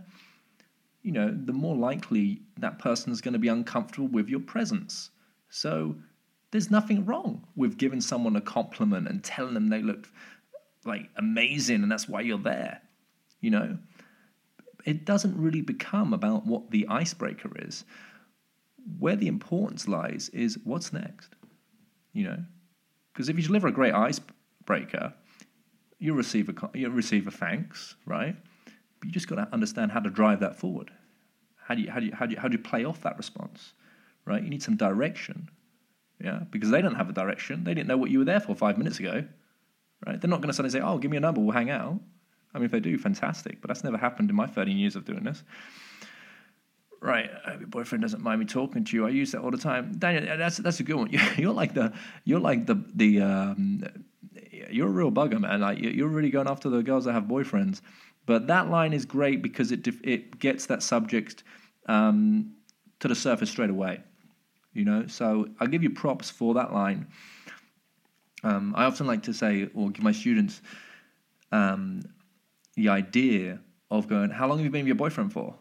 [1.01, 5.09] you know, the more likely that person is going to be uncomfortable with your presence.
[5.49, 5.95] So
[6.51, 10.07] there's nothing wrong with giving someone a compliment and telling them they look
[10.85, 12.81] like amazing and that's why you're there.
[13.41, 13.77] You know,
[14.85, 17.83] it doesn't really become about what the icebreaker is.
[18.99, 21.35] Where the importance lies is what's next.
[22.13, 22.43] You know,
[23.13, 25.13] because if you deliver a great icebreaker,
[25.99, 28.35] you receive a you receive a thanks, right?
[29.03, 30.91] You just got to understand how to drive that forward.
[31.67, 33.17] How do you how do you how do you, how do you play off that
[33.17, 33.73] response,
[34.25, 34.41] right?
[34.41, 35.49] You need some direction,
[36.23, 37.63] yeah, because they don't have a direction.
[37.63, 39.25] They didn't know what you were there for five minutes ago,
[40.05, 40.19] right?
[40.19, 41.99] They're not going to suddenly say, "Oh, give me a number, we'll hang out."
[42.53, 43.61] I mean, if they do, fantastic.
[43.61, 45.43] But that's never happened in my 13 years of doing this.
[46.99, 47.29] Right,
[47.59, 49.05] your boyfriend doesn't mind me talking to you.
[49.05, 49.93] I use that all the time.
[49.99, 51.09] Daniel, that's that's a good one.
[51.37, 51.93] You're like the
[52.23, 53.83] you're like the the um,
[54.71, 55.61] you're a real bugger, man.
[55.61, 57.81] Like you're really going after the girls that have boyfriends.
[58.28, 61.43] But that line is great because it it gets that subject
[61.88, 62.53] um,
[62.99, 64.01] to the surface straight away.
[64.73, 67.07] You know, so I give you props for that line.
[68.43, 70.61] Um, I often like to say, or give my students
[71.51, 72.03] um,
[72.75, 73.59] the idea
[73.89, 75.55] of going, "How long have you been with your boyfriend for?"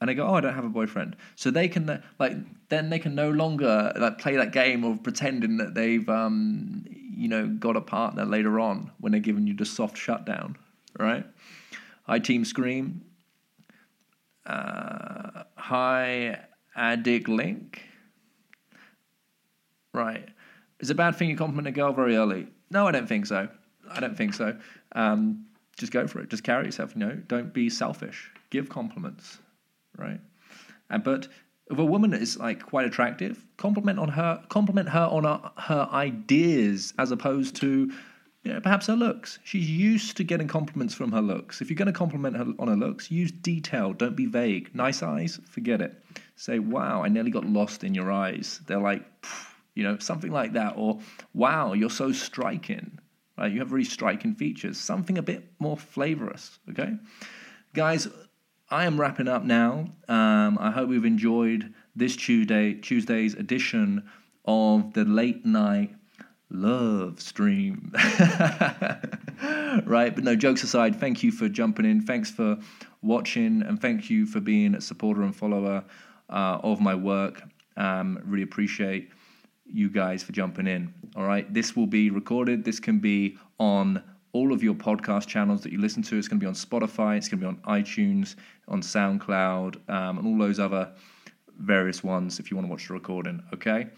[0.00, 2.36] and they go, "Oh, I don't have a boyfriend," so they can like
[2.68, 7.28] then they can no longer like play that game of pretending that they've um, you
[7.28, 10.56] know got a partner later on when they're giving you the soft shutdown,
[10.98, 11.26] right?
[12.08, 13.02] Hi, Team Scream.
[14.46, 16.38] Uh, hi,
[16.74, 17.82] Addict Link.
[19.92, 20.26] Right.
[20.80, 22.46] Is it a bad thing you compliment a girl very early?
[22.70, 23.46] No, I don't think so.
[23.90, 24.56] I don't think so.
[24.92, 25.44] Um,
[25.76, 26.30] just go for it.
[26.30, 26.94] Just carry yourself.
[26.94, 28.30] You know, don't be selfish.
[28.48, 29.40] Give compliments,
[29.98, 30.20] right?
[30.88, 31.28] And but
[31.70, 35.88] if a woman is like quite attractive, compliment on her, compliment her on her, her
[35.92, 37.92] ideas as opposed to
[38.44, 39.38] know, perhaps her looks.
[39.44, 41.60] She's used to getting compliments from her looks.
[41.60, 43.92] If you're going to compliment her on her looks, use detail.
[43.92, 44.74] Don't be vague.
[44.74, 46.02] Nice eyes, forget it.
[46.36, 49.04] Say, "Wow, I nearly got lost in your eyes." They're like,
[49.74, 51.00] you know, something like that, or
[51.34, 52.98] "Wow, you're so striking."
[53.36, 53.52] Right?
[53.52, 54.78] You have really striking features.
[54.78, 56.58] Something a bit more flavorous.
[56.70, 56.94] Okay,
[57.74, 58.08] guys.
[58.70, 59.94] I am wrapping up now.
[60.08, 64.04] Um, I hope you've enjoyed this Tuesday Tuesday's edition
[64.44, 65.94] of the late night
[66.50, 67.92] love stream.
[69.84, 72.00] right, but no jokes aside, thank you for jumping in.
[72.00, 72.56] Thanks for
[73.02, 75.84] watching, and thank you for being a supporter and follower
[76.30, 77.42] uh, of my work.
[77.76, 79.10] Um, really appreciate
[79.64, 80.92] you guys for jumping in.
[81.16, 82.64] All right, this will be recorded.
[82.64, 86.16] This can be on all of your podcast channels that you listen to.
[86.16, 87.16] It's going to be on Spotify.
[87.16, 88.36] It's going to be on iTunes,
[88.68, 90.92] on SoundCloud, um, and all those other
[91.58, 93.42] various ones if you want to watch the recording.
[93.52, 93.88] Okay.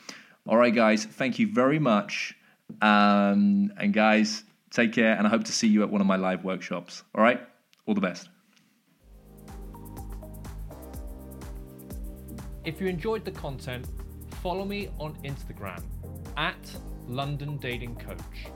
[0.46, 1.04] All right, guys.
[1.04, 2.34] Thank you very much.
[2.80, 6.16] Um, and guys, take care, and I hope to see you at one of my
[6.16, 7.02] live workshops.
[7.14, 7.40] All right,
[7.86, 8.28] all the best.
[12.64, 13.86] If you enjoyed the content,
[14.42, 15.82] follow me on Instagram
[16.36, 16.58] at
[17.08, 18.52] London Dating Coach